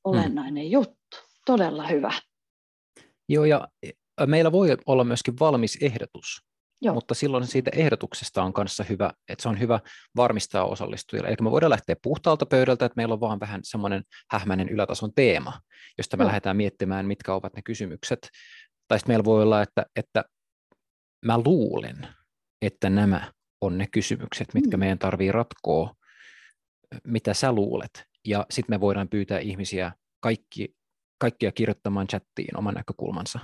olennainen 0.04 0.64
hmm. 0.64 0.72
juttu. 0.72 1.16
Todella 1.46 1.86
hyvä. 1.86 2.12
Joo, 3.28 3.44
ja 3.44 3.68
meillä 4.26 4.52
voi 4.52 4.76
olla 4.86 5.04
myöskin 5.04 5.38
valmis 5.40 5.78
ehdotus 5.80 6.51
Joo. 6.82 6.94
mutta 6.94 7.14
silloin 7.14 7.46
siitä 7.46 7.70
ehdotuksesta 7.74 8.42
on 8.42 8.52
kanssa 8.52 8.84
hyvä, 8.84 9.10
että 9.28 9.42
se 9.42 9.48
on 9.48 9.60
hyvä 9.60 9.80
varmistaa 10.16 10.64
osallistujille. 10.64 11.28
Eli 11.28 11.36
me 11.40 11.50
voidaan 11.50 11.70
lähteä 11.70 11.96
puhtaalta 12.02 12.46
pöydältä, 12.46 12.84
että 12.84 12.96
meillä 12.96 13.12
on 13.12 13.20
vaan 13.20 13.40
vähän 13.40 13.60
semmoinen 13.64 14.02
hähmäinen 14.30 14.68
ylätason 14.68 15.10
teema, 15.14 15.60
josta 15.98 16.16
me 16.16 16.22
Joo. 16.22 16.26
lähdetään 16.26 16.56
miettimään, 16.56 17.06
mitkä 17.06 17.34
ovat 17.34 17.54
ne 17.56 17.62
kysymykset. 17.62 18.28
Tai 18.88 18.98
sitten 18.98 19.12
meillä 19.12 19.24
voi 19.24 19.42
olla, 19.42 19.62
että, 19.62 19.86
että 19.96 20.24
mä 21.26 21.38
luulen, 21.44 22.08
että 22.62 22.90
nämä 22.90 23.32
on 23.60 23.78
ne 23.78 23.86
kysymykset, 23.86 24.54
mitkä 24.54 24.76
mm. 24.76 24.80
meidän 24.80 24.98
tarvii 24.98 25.32
ratkoa, 25.32 25.94
mitä 27.06 27.34
sä 27.34 27.52
luulet. 27.52 28.04
Ja 28.26 28.46
sitten 28.50 28.72
me 28.74 28.80
voidaan 28.80 29.08
pyytää 29.08 29.38
ihmisiä 29.38 29.92
kaikki, 30.20 30.74
kaikkia 31.18 31.52
kirjoittamaan 31.52 32.06
chattiin 32.06 32.58
oman 32.58 32.74
näkökulmansa. 32.74 33.38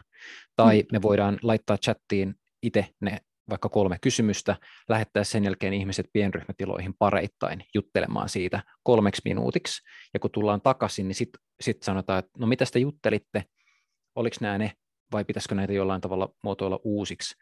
Tai 0.57 0.83
mm. 0.83 0.87
me 0.93 1.03
voidaan 1.03 1.39
laittaa 1.43 1.79
chattiin 1.79 2.35
itse 2.63 2.87
ne 3.01 3.19
vaikka 3.51 3.69
kolme 3.69 3.97
kysymystä, 4.01 4.57
lähettää 4.89 5.25
sen 5.25 5.45
jälkeen 5.45 5.75
ihmiset 5.75 6.07
pienryhmätiloihin 6.13 6.95
pareittain 6.99 7.65
juttelemaan 7.75 8.29
siitä 8.29 8.63
kolmeksi 8.83 9.23
minuutiksi, 9.25 9.83
ja 10.15 10.21
kun 10.21 10.31
tullaan 10.31 10.61
takaisin, 10.61 11.09
niin 11.09 11.15
sitten 11.17 11.41
sit 11.61 11.83
sanotaan, 11.83 12.19
että 12.19 12.31
no 12.39 12.47
mitä 12.47 12.65
te 12.73 12.79
juttelitte, 12.79 13.45
oliko 14.15 14.37
nämä 14.41 14.59
ne, 14.59 14.73
vai 15.13 15.25
pitäisikö 15.25 15.55
näitä 15.55 15.73
jollain 15.73 16.01
tavalla 16.01 16.35
muotoilla 16.43 16.81
uusiksi, 16.85 17.35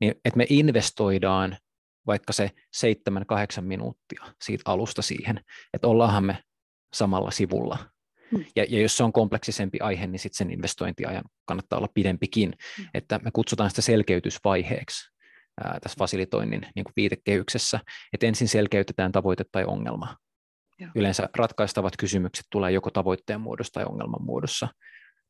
niin 0.00 0.14
että 0.24 0.38
me 0.38 0.46
investoidaan 0.48 1.56
vaikka 2.06 2.32
se 2.32 2.50
seitsemän, 2.72 3.26
kahdeksan 3.26 3.64
minuuttia 3.64 4.24
siitä 4.42 4.62
alusta 4.66 5.02
siihen, 5.02 5.40
että 5.74 5.88
ollaanhan 5.88 6.24
me 6.24 6.38
samalla 6.92 7.30
sivulla. 7.30 7.78
Hmm. 8.30 8.44
Ja, 8.56 8.66
ja 8.68 8.80
jos 8.80 8.96
se 8.96 9.04
on 9.04 9.12
kompleksisempi 9.12 9.78
aihe, 9.80 10.06
niin 10.06 10.20
sitten 10.20 10.38
sen 10.38 10.50
investointiajan 10.50 11.24
kannattaa 11.44 11.78
olla 11.78 11.88
pidempikin, 11.94 12.52
hmm. 12.76 12.86
että 12.94 13.20
me 13.22 13.30
kutsutaan 13.30 13.70
sitä 13.70 13.82
selkeytysvaiheeksi 13.82 15.17
ää, 15.64 15.78
tässä 15.80 15.96
fasilitoinnin 15.98 16.66
niin 16.74 16.84
kuin 16.84 16.92
viitekehyksessä, 16.96 17.80
että 18.12 18.26
ensin 18.26 18.48
selkeytetään 18.48 19.12
tavoite 19.12 19.44
tai 19.52 19.64
ongelma. 19.64 20.16
Joo. 20.78 20.90
Yleensä 20.94 21.28
ratkaistavat 21.36 21.96
kysymykset 21.96 22.46
tulee 22.50 22.72
joko 22.72 22.90
tavoitteen 22.90 23.40
muodossa 23.40 23.72
tai 23.72 23.84
ongelman 23.84 24.24
muodossa, 24.24 24.68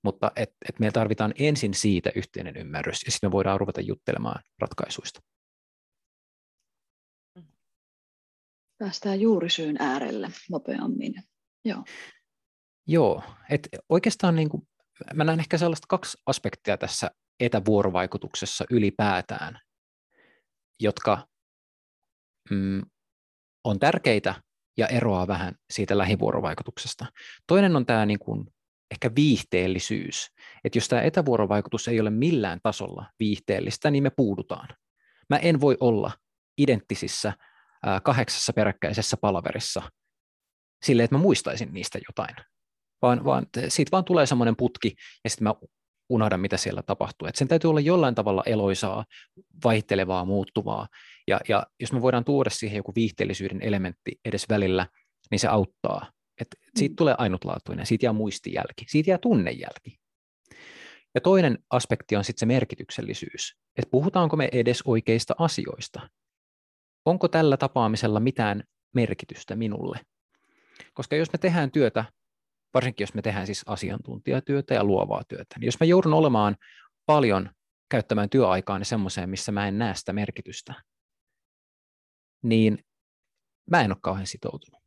mutta 0.03 0.33
et, 0.37 0.51
et 0.69 0.79
me 0.79 0.91
tarvitaan 0.91 1.35
ensin 1.39 1.75
siitä 1.75 2.11
yhteinen 2.15 2.57
ymmärrys, 2.57 3.03
ja 3.05 3.13
sitten 3.13 3.29
me 3.29 3.33
voidaan 3.33 3.61
ruveta 3.61 3.81
juttelemaan 3.81 4.43
ratkaisuista. 4.59 5.21
Päästään 8.79 9.21
juurisyyn 9.21 9.77
äärelle 9.81 10.29
nopeammin. 10.51 11.15
Joo, 11.65 11.85
Joo 12.87 13.23
et 13.51 13.69
oikeastaan 13.89 14.37
niin 14.37 14.49
kuin, 14.49 14.69
mä 15.15 15.25
näen 15.25 15.41
ehkä 15.41 15.59
sellaista 15.59 15.87
kaksi 15.89 16.19
aspektia 16.27 16.79
tässä 16.79 17.11
etävuorovaikutuksessa 17.41 18.65
ylipäätään, 18.71 19.61
jotka 20.81 21.27
mm, 22.51 22.83
on 23.65 23.79
tärkeitä 23.79 24.35
ja 24.77 24.87
eroaa 24.87 25.27
vähän 25.27 25.55
siitä 25.71 25.99
lähivuorovaikutuksesta. 25.99 27.07
Toinen 27.47 27.77
on 27.77 27.87
tämä 27.87 28.07
niin 28.07 28.19
kuin 28.19 28.47
ehkä 28.91 29.11
viihteellisyys, 29.15 30.31
että 30.65 30.79
jos 30.79 30.89
tämä 30.89 31.03
etävuorovaikutus 31.03 31.89
ei 31.89 32.01
ole 32.01 32.11
millään 32.11 32.61
tasolla 32.63 33.07
viihteellistä, 33.19 33.91
niin 33.91 34.03
me 34.03 34.11
puudutaan. 34.11 34.69
Mä 35.31 35.37
en 35.37 35.61
voi 35.61 35.77
olla 35.81 36.13
identtisissä 36.59 37.33
kahdeksassa 38.03 38.53
peräkkäisessä 38.53 39.17
palaverissa 39.17 39.83
sille, 40.83 41.05
että 41.05 41.17
mä 41.17 41.23
muistaisin 41.23 41.73
niistä 41.73 41.99
jotain, 42.09 42.37
vaan, 43.03 43.25
vaan 43.25 43.47
siitä 43.69 43.91
vaan 43.91 44.05
tulee 44.05 44.27
semmoinen 44.27 44.57
putki, 44.57 44.95
ja 45.25 45.31
sitten 45.31 45.45
mä 45.45 45.55
unohda, 46.09 46.39
mitä 46.39 46.57
siellä 46.57 46.83
tapahtuu. 46.83 47.29
Et 47.29 47.37
sen 47.37 47.49
täytyy 47.49 47.71
olla 47.71 47.81
jollain 47.81 48.15
tavalla 48.15 48.43
eloisaa, 48.47 49.05
vaihtelevaa, 49.65 50.25
muuttuvaa. 50.25 50.89
Ja, 51.29 51.41
ja 51.49 51.67
jos 51.81 51.93
me 51.93 52.03
voidaan 52.03 52.25
tuoda 52.25 52.51
siihen 52.51 52.77
joku 52.77 52.93
viihteellisyyden 52.95 53.63
elementti 53.63 54.21
edes 54.25 54.49
välillä, 54.49 54.87
niin 55.31 55.39
se 55.39 55.49
auttaa. 55.49 56.13
Et 56.41 56.49
siitä 56.77 56.93
mm. 56.93 56.97
tulee 56.97 57.15
ainutlaatuinen, 57.19 57.87
siitä 57.87 58.07
jää 58.07 58.13
muistijälki, 58.13 58.85
siitä 58.89 59.11
jää 59.11 59.19
tunnejälki. 59.19 59.99
Ja 61.15 61.21
toinen 61.21 61.59
aspekti 61.71 62.17
on 62.17 62.25
sitten 62.25 62.41
se 62.41 62.47
merkityksellisyys, 62.47 63.57
että 63.77 63.91
puhutaanko 63.91 64.37
me 64.37 64.49
edes 64.53 64.83
oikeista 64.85 65.35
asioista. 65.39 66.09
Onko 67.05 67.29
tällä 67.29 67.57
tapaamisella 67.57 68.21
mitään 68.21 68.65
merkitystä 68.95 69.57
minulle? 69.57 70.01
Koska 70.95 71.17
jos 71.17 71.33
me 71.33 71.39
tehdään 71.39 71.71
työtä 71.71 72.05
varsinkin 72.75 73.03
jos 73.03 73.15
me 73.15 73.23
tehdään 73.23 73.47
siis 73.47 73.63
asiantuntijatyötä 73.67 74.75
ja 74.75 74.85
luovaa 74.85 75.23
työtä, 75.29 75.55
niin 75.59 75.67
jos 75.67 75.81
mä 75.81 75.87
joudun 75.87 76.15
olemaan 76.15 76.57
paljon 77.07 77.51
käyttämään 77.91 78.31
työaikaani 78.31 78.85
semmoiseen, 78.85 79.31
missä 79.31 79.53
mä 79.53 79.69
en 79.69 79.79
näe 79.79 79.95
sitä 79.95 80.13
merkitystä, 80.13 80.75
niin 82.43 82.85
mä 83.71 83.81
en 83.81 83.93
ole 83.93 83.99
kauhean 84.01 84.27
sitoutunut. 84.27 84.83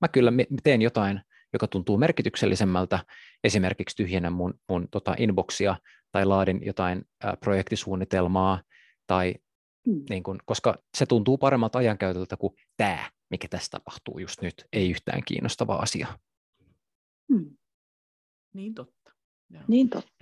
Mä 0.00 0.08
kyllä 0.08 0.32
teen 0.62 0.82
jotain, 0.82 1.20
joka 1.52 1.66
tuntuu 1.66 1.98
merkityksellisemmältä, 1.98 3.04
esimerkiksi 3.44 3.96
tyhjennän 3.96 4.32
mun, 4.32 4.54
mun 4.68 4.88
tota 4.90 5.14
inboxia 5.18 5.76
tai 6.12 6.24
laadin 6.24 6.60
jotain 6.64 7.04
ä, 7.24 7.36
projektisuunnitelmaa, 7.36 8.62
tai 9.06 9.34
mm. 9.86 10.02
niin 10.10 10.22
kun, 10.22 10.38
koska 10.44 10.78
se 10.98 11.06
tuntuu 11.06 11.38
paremmalta 11.38 11.78
ajankäytöltä 11.78 12.36
kuin 12.36 12.54
tämä, 12.76 13.10
mikä 13.30 13.48
tässä 13.48 13.70
tapahtuu 13.70 14.18
just 14.18 14.42
nyt, 14.42 14.64
ei 14.72 14.90
yhtään 14.90 15.22
kiinnostava 15.24 15.74
asia. 15.74 16.06
Hmm. 17.30 17.56
Niin 18.54 18.74
totta. 18.74 19.12
Joo. 19.50 19.62
Niin 19.68 19.90
totta. 19.90 20.12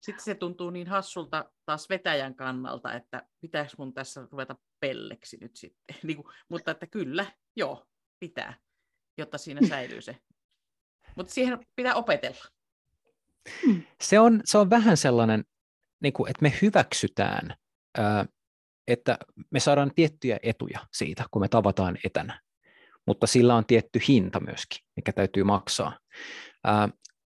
sitten 0.00 0.24
se 0.24 0.34
tuntuu 0.34 0.70
niin 0.70 0.86
hassulta 0.86 1.52
taas 1.64 1.88
vetäjän 1.88 2.34
kannalta, 2.34 2.92
että 2.92 3.28
pitääkö 3.40 3.70
mun 3.78 3.94
tässä 3.94 4.28
ruveta 4.30 4.56
pelleksi 4.80 5.36
nyt 5.40 5.56
sitten. 5.56 5.96
niin 6.06 6.16
kuin, 6.16 6.34
mutta 6.48 6.70
että 6.70 6.86
kyllä, 6.86 7.26
joo, 7.56 7.86
pitää, 8.20 8.60
jotta 9.18 9.38
siinä 9.38 9.68
säilyy 9.68 10.00
se. 10.00 10.16
Mutta 11.16 11.32
siihen 11.32 11.66
pitää 11.76 11.94
opetella. 11.94 12.44
Se 14.00 14.20
on, 14.20 14.40
se 14.44 14.58
on 14.58 14.70
vähän 14.70 14.96
sellainen, 14.96 15.44
niin 16.02 16.12
kuin, 16.12 16.30
että 16.30 16.42
me 16.42 16.52
hyväksytään, 16.62 17.56
että 18.86 19.18
me 19.50 19.60
saadaan 19.60 19.94
tiettyjä 19.94 20.38
etuja 20.42 20.86
siitä, 20.92 21.24
kun 21.30 21.42
me 21.42 21.48
tavataan 21.48 21.98
etänä, 22.04 22.40
mutta 23.06 23.26
sillä 23.26 23.54
on 23.54 23.66
tietty 23.66 24.00
hinta 24.08 24.40
myöskin, 24.40 24.84
mikä 24.96 25.12
täytyy 25.12 25.44
maksaa. 25.44 25.98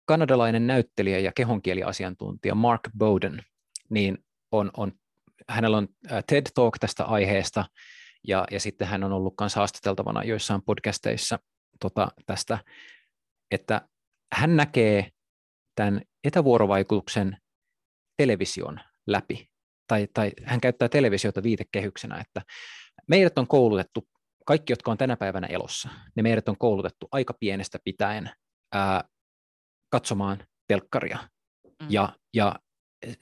Kanadalainen 0.06 0.68
näyttelijä 0.68 1.20
ja 1.20 1.32
kehonkieliasiantuntija 1.36 2.56
Mark 2.56 2.82
Bowden, 2.98 3.44
niin 3.90 4.18
on, 4.52 4.72
on, 4.78 4.92
hänellä 5.50 5.78
on 5.78 5.88
TED 6.28 6.48
Talk 6.56 6.80
tästä 6.80 7.06
aiheesta, 7.06 7.66
ja, 8.28 8.46
ja 8.52 8.60
sitten 8.60 8.88
hän 8.88 9.04
on 9.04 9.12
ollut 9.12 9.34
myös 9.42 9.56
haastateltavana 9.56 10.24
joissain 10.24 10.62
podcasteissa 10.66 11.40
tota, 11.80 12.08
tästä, 12.26 12.60
että 13.52 13.82
hän 14.34 14.56
näkee 14.56 15.10
tämän 15.76 16.02
etävuorovaikutuksen 16.24 17.38
television 18.18 18.80
läpi, 19.08 19.50
tai, 19.88 20.08
tai 20.14 20.32
hän 20.44 20.62
käyttää 20.62 20.90
televisiota 20.90 21.44
viitekehyksenä, 21.44 22.18
että 22.18 22.42
meidät 23.08 23.38
on 23.38 23.48
koulutettu, 23.48 24.08
kaikki, 24.46 24.74
jotka 24.74 24.92
on 24.92 24.98
tänä 24.98 25.18
päivänä 25.18 25.48
elossa, 25.48 25.90
niin 26.16 26.24
meidät 26.24 26.50
on 26.50 26.58
koulutettu 26.58 27.08
aika 27.12 27.34
pienestä 27.40 27.80
pitäen 27.84 28.30
ää, 28.74 29.04
katsomaan 29.90 30.44
telkkaria. 30.68 31.18
Mm. 31.82 31.88
Ja, 31.90 32.14
ja 32.34 32.56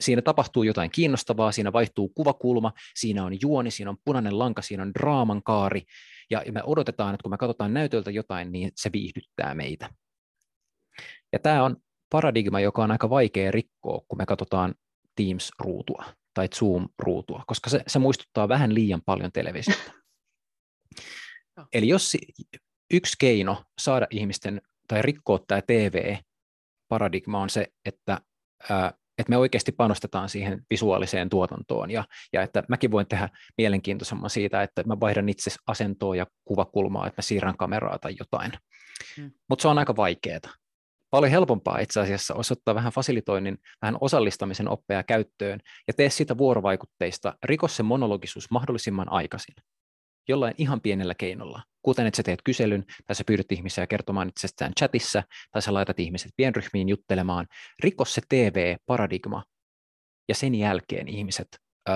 siinä 0.00 0.22
tapahtuu 0.22 0.62
jotain 0.62 0.90
kiinnostavaa, 0.90 1.52
siinä 1.52 1.72
vaihtuu 1.72 2.08
kuvakulma, 2.08 2.72
siinä 2.94 3.24
on 3.24 3.40
juoni, 3.42 3.70
siinä 3.70 3.90
on 3.90 3.98
punainen 4.04 4.38
lanka, 4.38 4.62
siinä 4.62 4.82
on 4.82 4.94
draaman 4.94 5.42
kaari, 5.42 5.82
ja 6.30 6.42
me 6.52 6.62
odotetaan, 6.64 7.14
että 7.14 7.22
kun 7.22 7.30
me 7.30 7.36
katsotaan 7.38 7.74
näytöltä 7.74 8.10
jotain, 8.10 8.52
niin 8.52 8.72
se 8.76 8.90
viihdyttää 8.92 9.54
meitä. 9.54 9.90
Ja 11.32 11.38
tämä 11.38 11.64
on 11.64 11.76
paradigma, 12.10 12.60
joka 12.60 12.82
on 12.82 12.90
aika 12.90 13.10
vaikea 13.10 13.50
rikkoa, 13.50 14.00
kun 14.08 14.18
me 14.18 14.26
katsotaan 14.26 14.74
Teams-ruutua 15.16 16.04
tai 16.34 16.48
Zoom-ruutua, 16.54 17.42
koska 17.46 17.70
se, 17.70 17.82
se 17.86 17.98
muistuttaa 17.98 18.48
vähän 18.48 18.74
liian 18.74 19.02
paljon 19.06 19.32
televisiota. 19.32 19.92
Eli 21.72 21.88
jos 21.88 22.16
yksi 22.92 23.16
keino 23.18 23.64
saada 23.78 24.06
ihmisten 24.10 24.62
tai 24.88 25.02
rikkoa 25.02 25.38
tämä 25.48 25.62
TV 25.62 26.16
paradigma 26.88 27.40
on 27.40 27.50
se, 27.50 27.66
että, 27.84 28.20
ää, 28.70 28.92
että 29.18 29.30
me 29.30 29.36
oikeasti 29.36 29.72
panostetaan 29.72 30.28
siihen 30.28 30.62
visuaaliseen 30.70 31.28
tuotantoon 31.28 31.90
ja, 31.90 32.04
ja 32.32 32.42
että 32.42 32.62
mäkin 32.68 32.90
voin 32.90 33.06
tehdä 33.06 33.28
mielenkiintoisemman 33.58 34.30
siitä, 34.30 34.62
että 34.62 34.82
mä 34.86 35.00
vaihdan 35.00 35.28
itse 35.28 35.50
asentoa 35.66 36.16
ja 36.16 36.26
kuvakulmaa, 36.44 37.06
että 37.06 37.18
mä 37.18 37.22
siirrän 37.22 37.56
kameraa 37.56 37.98
tai 37.98 38.14
jotain. 38.18 38.52
Hmm. 39.16 39.30
Mutta 39.48 39.62
se 39.62 39.68
on 39.68 39.78
aika 39.78 39.96
vaikeaa. 39.96 40.40
Paljon 41.10 41.30
helpompaa 41.30 41.78
itse 41.78 42.00
asiassa 42.00 42.34
osoittaa 42.34 42.74
vähän 42.74 42.92
fasilitoinnin, 42.92 43.58
vähän 43.82 43.96
osallistamisen 44.00 44.68
oppeja 44.68 45.02
käyttöön 45.02 45.60
ja 45.86 45.94
tee 45.94 46.10
sitä 46.10 46.38
vuorovaikutteista, 46.38 47.34
rikos 47.42 47.76
se 47.76 47.82
monologisuus 47.82 48.50
mahdollisimman 48.50 49.12
aikaisin 49.12 49.54
jollain 50.28 50.54
ihan 50.58 50.80
pienellä 50.80 51.14
keinolla, 51.14 51.62
kuten 51.82 52.06
että 52.06 52.16
sä 52.16 52.22
teet 52.22 52.42
kyselyn, 52.44 52.84
tai 53.06 53.16
sä 53.16 53.24
pyydät 53.26 53.52
ihmisiä 53.52 53.86
kertomaan 53.86 54.28
itsestään 54.28 54.72
chatissa, 54.78 55.22
tai 55.50 55.62
sä 55.62 55.74
laitat 55.74 56.00
ihmiset 56.00 56.32
pienryhmiin 56.36 56.88
juttelemaan, 56.88 57.46
rikos 57.80 58.14
se 58.14 58.22
TV-paradigma, 58.28 59.44
ja 60.28 60.34
sen 60.34 60.54
jälkeen 60.54 61.08
ihmiset 61.08 61.48
ö, 61.88 61.92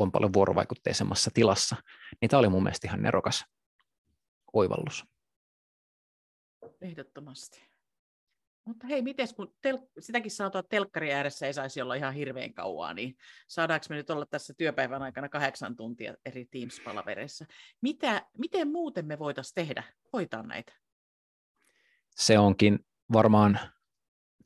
on 0.00 0.12
paljon 0.12 0.32
vuorovaikutteisemmassa 0.32 1.30
tilassa, 1.34 1.76
niin 2.20 2.28
tämä 2.28 2.38
oli 2.38 2.48
mun 2.48 2.62
mielestä 2.62 2.88
ihan 2.88 3.02
nerokas 3.02 3.44
oivallus. 4.52 5.04
Ehdottomasti. 6.80 7.73
Mutta 8.64 8.86
hei, 8.86 9.02
miten 9.02 9.28
kun 9.36 9.54
tel- 9.62 9.88
sitäkin 9.98 10.30
sanotaan, 10.30 10.60
että 10.60 10.76
telkkari 10.76 11.12
ääressä 11.12 11.46
ei 11.46 11.54
saisi 11.54 11.82
olla 11.82 11.94
ihan 11.94 12.14
hirveän 12.14 12.54
kauaa, 12.54 12.94
niin 12.94 13.16
saadaanko 13.48 13.86
me 13.88 13.96
nyt 13.96 14.10
olla 14.10 14.26
tässä 14.26 14.54
työpäivän 14.58 15.02
aikana 15.02 15.28
kahdeksan 15.28 15.76
tuntia 15.76 16.14
eri 16.26 16.44
Teams-palavereissa? 16.44 17.46
Mitä, 17.80 18.26
miten 18.38 18.68
muuten 18.68 19.06
me 19.06 19.18
voitaisiin 19.18 19.54
tehdä, 19.54 19.82
hoitaa 20.12 20.42
näitä? 20.42 20.72
Se 22.10 22.38
onkin 22.38 22.78
varmaan 23.12 23.58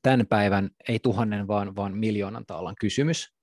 tämän 0.02 0.26
päivän, 0.26 0.70
ei 0.88 0.98
tuhannen, 0.98 1.48
vaan, 1.48 1.76
vaan 1.76 1.96
miljoonan 1.96 2.46
taalan 2.46 2.74
kysymys. 2.80 3.34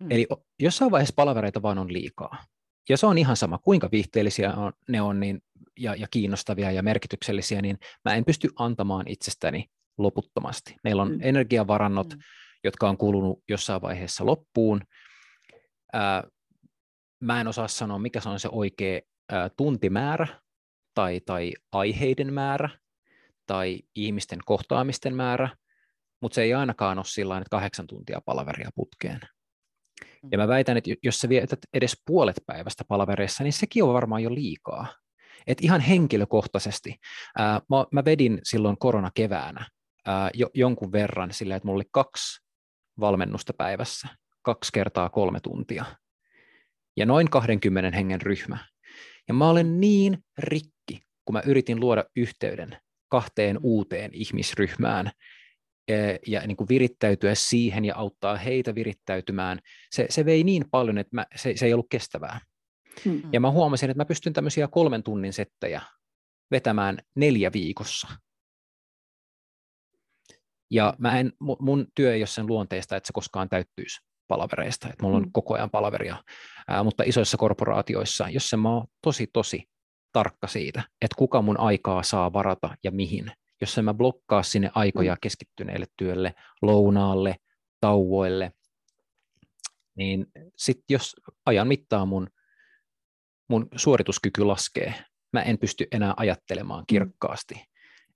Hmm. 0.00 0.10
Eli 0.10 0.26
jossain 0.58 0.90
vaiheessa 0.90 1.14
palavereita 1.16 1.62
vaan 1.62 1.78
on 1.78 1.92
liikaa. 1.92 2.44
Ja 2.88 2.96
se 2.96 3.06
on 3.06 3.18
ihan 3.18 3.36
sama, 3.36 3.58
kuinka 3.58 3.88
viihteellisiä 3.92 4.52
on, 4.52 4.72
ne 4.88 5.02
on 5.02 5.20
niin, 5.20 5.42
ja, 5.78 5.94
ja 5.94 6.06
kiinnostavia 6.10 6.70
ja 6.70 6.82
merkityksellisiä, 6.82 7.62
niin 7.62 7.78
mä 8.04 8.14
en 8.14 8.24
pysty 8.24 8.48
antamaan 8.56 9.08
itsestäni 9.08 9.70
loputtomasti. 9.98 10.76
Meillä 10.84 11.02
on 11.02 11.12
mm. 11.12 11.18
energiavarannot, 11.22 12.08
mm. 12.14 12.20
jotka 12.64 12.88
on 12.88 12.96
kulunut 12.96 13.42
jossain 13.48 13.82
vaiheessa 13.82 14.26
loppuun. 14.26 14.80
Ää, 15.92 16.24
mä 17.20 17.40
en 17.40 17.48
osaa 17.48 17.68
sanoa, 17.68 17.98
mikä 17.98 18.20
se 18.20 18.28
on 18.28 18.40
se 18.40 18.48
oikea 18.52 19.00
ää, 19.32 19.50
tuntimäärä 19.56 20.26
tai, 20.94 21.20
tai 21.26 21.52
aiheiden 21.72 22.32
määrä 22.32 22.68
tai 23.46 23.78
ihmisten 23.94 24.38
kohtaamisten 24.44 25.14
määrä, 25.14 25.48
mutta 26.20 26.34
se 26.34 26.42
ei 26.42 26.54
ainakaan 26.54 26.98
ole 26.98 27.04
sillä 27.04 27.36
että 27.36 27.50
kahdeksan 27.50 27.86
tuntia 27.86 28.20
palaveria 28.24 28.70
putkeen. 28.74 29.20
Mm. 30.22 30.28
Ja 30.32 30.38
mä 30.38 30.48
väitän, 30.48 30.76
että 30.76 30.90
jos 31.02 31.18
sä 31.18 31.28
vietät 31.28 31.58
edes 31.74 32.02
puolet 32.06 32.40
päivästä 32.46 32.84
palavereissa, 32.88 33.44
niin 33.44 33.52
sekin 33.52 33.84
on 33.84 33.94
varmaan 33.94 34.22
jo 34.22 34.34
liikaa. 34.34 34.86
Et 35.46 35.58
ihan 35.60 35.80
henkilökohtaisesti. 35.80 36.96
Ää, 37.38 37.60
mä, 37.70 37.84
mä 37.92 38.04
vedin 38.04 38.40
silloin 38.42 38.78
koronakeväänä 38.78 39.66
ää, 40.06 40.30
jo, 40.34 40.50
jonkun 40.54 40.92
verran 40.92 41.32
sillä, 41.32 41.56
että 41.56 41.66
mulla 41.66 41.78
oli 41.78 41.88
kaksi 41.90 42.44
valmennusta 43.00 43.52
päivässä, 43.52 44.08
kaksi 44.42 44.72
kertaa 44.72 45.08
kolme 45.08 45.40
tuntia. 45.40 45.84
Ja 46.96 47.06
noin 47.06 47.30
20 47.30 47.96
hengen 47.96 48.22
ryhmä. 48.22 48.58
Ja 49.28 49.34
mä 49.34 49.48
olen 49.48 49.80
niin 49.80 50.18
rikki, 50.38 51.00
kun 51.24 51.32
mä 51.32 51.42
yritin 51.46 51.80
luoda 51.80 52.04
yhteyden 52.16 52.76
kahteen 53.08 53.58
uuteen 53.62 54.10
ihmisryhmään 54.14 55.10
ja 56.26 56.46
niin 56.46 56.56
kuin 56.56 56.68
virittäytyä 56.68 57.34
siihen 57.34 57.84
ja 57.84 57.96
auttaa 57.96 58.36
heitä 58.36 58.74
virittäytymään. 58.74 59.58
Se, 59.90 60.06
se 60.10 60.24
vei 60.24 60.44
niin 60.44 60.64
paljon, 60.70 60.98
että 60.98 61.16
mä, 61.16 61.26
se, 61.36 61.56
se 61.56 61.66
ei 61.66 61.72
ollut 61.72 61.86
kestävää. 61.90 62.40
Hmm. 63.04 63.22
Ja 63.32 63.40
mä 63.40 63.50
huomasin, 63.50 63.90
että 63.90 64.00
mä 64.00 64.04
pystyn 64.04 64.32
tämmöisiä 64.32 64.68
kolmen 64.68 65.02
tunnin 65.02 65.32
settejä 65.32 65.82
vetämään 66.50 66.98
neljä 67.14 67.52
viikossa. 67.52 68.08
Ja 70.74 70.94
mä 70.98 71.20
en, 71.20 71.32
mun 71.60 71.86
työ 71.94 72.14
ei 72.14 72.20
ole 72.20 72.26
sen 72.26 72.46
luonteesta, 72.46 72.96
että 72.96 73.06
se 73.06 73.12
koskaan 73.12 73.48
täyttyisi 73.48 74.00
palavereista, 74.28 74.88
että 74.88 75.02
mulla 75.02 75.16
on 75.16 75.22
mm. 75.22 75.30
koko 75.32 75.54
ajan 75.54 75.70
palaveria, 75.70 76.16
Ää, 76.68 76.82
mutta 76.82 77.02
isoissa 77.06 77.36
korporaatioissa, 77.36 78.28
jos 78.28 78.50
se 78.50 78.56
mä 78.56 78.70
oon 78.74 78.86
tosi 79.02 79.26
tosi 79.32 79.62
tarkka 80.12 80.46
siitä, 80.46 80.82
että 81.02 81.16
kuka 81.18 81.42
mun 81.42 81.60
aikaa 81.60 82.02
saa 82.02 82.32
varata 82.32 82.76
ja 82.84 82.90
mihin, 82.90 83.32
jos 83.60 83.78
en 83.78 83.84
mä 83.84 83.94
blokkaa 83.94 84.42
sinne 84.42 84.70
aikoja 84.74 85.14
mm. 85.14 85.18
keskittyneelle 85.20 85.86
työlle, 85.96 86.34
lounaalle, 86.62 87.36
tauoille, 87.80 88.52
niin 89.96 90.26
sitten 90.56 90.94
jos 90.94 91.16
ajan 91.46 91.68
mittaan 91.68 92.08
mun, 92.08 92.28
mun 93.48 93.68
suorituskyky 93.76 94.44
laskee, 94.44 94.94
mä 95.32 95.42
en 95.42 95.58
pysty 95.58 95.86
enää 95.92 96.14
ajattelemaan 96.16 96.80
mm. 96.80 96.86
kirkkaasti, 96.86 97.64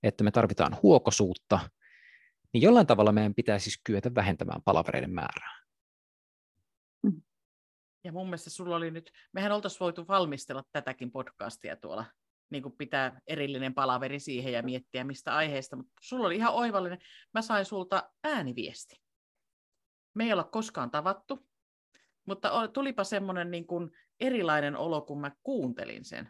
että 0.03 0.23
me 0.23 0.31
tarvitaan 0.31 0.77
huokosuutta, 0.83 1.59
niin 2.53 2.61
jollain 2.61 2.87
tavalla 2.87 3.11
meidän 3.11 3.35
pitää 3.35 3.59
siis 3.59 3.81
kyetä 3.83 4.15
vähentämään 4.15 4.61
palavereiden 4.61 5.13
määrää. 5.13 5.59
Mm. 7.03 7.21
Ja 8.03 8.11
mun 8.11 8.27
mielestä 8.27 8.49
sulla 8.49 8.75
oli 8.75 8.91
nyt, 8.91 9.11
mehän 9.33 9.51
oltaisiin 9.51 9.79
voitu 9.79 10.07
valmistella 10.07 10.63
tätäkin 10.71 11.11
podcastia 11.11 11.75
tuolla, 11.75 12.05
niin 12.49 12.63
kuin 12.63 12.77
pitää 12.77 13.21
erillinen 13.27 13.73
palaveri 13.73 14.19
siihen 14.19 14.53
ja 14.53 14.63
miettiä 14.63 15.03
mistä 15.03 15.35
aiheesta, 15.35 15.75
mutta 15.75 15.93
sulla 16.01 16.25
oli 16.25 16.35
ihan 16.35 16.53
oivallinen. 16.53 16.99
Mä 17.33 17.41
sain 17.41 17.65
sulta 17.65 18.11
ääniviesti. 18.23 19.01
Me 20.13 20.23
ei 20.23 20.33
olla 20.33 20.43
koskaan 20.43 20.91
tavattu, 20.91 21.47
mutta 22.25 22.67
tulipa 22.67 23.03
semmoinen 23.03 23.51
niin 23.51 23.67
kuin 23.67 23.91
erilainen 24.19 24.75
olo, 24.75 25.01
kun 25.01 25.21
mä 25.21 25.31
kuuntelin 25.43 26.05
sen 26.05 26.29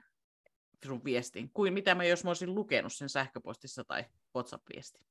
sun 0.85 1.03
viestin, 1.03 1.51
kuin 1.53 1.73
mitä 1.73 1.95
mä 1.95 2.03
jos 2.03 2.23
mä 2.23 2.29
olisin 2.29 2.55
lukenut 2.55 2.93
sen 2.93 3.09
sähköpostissa 3.09 3.83
tai 3.83 4.05
WhatsApp-viestin 4.35 5.05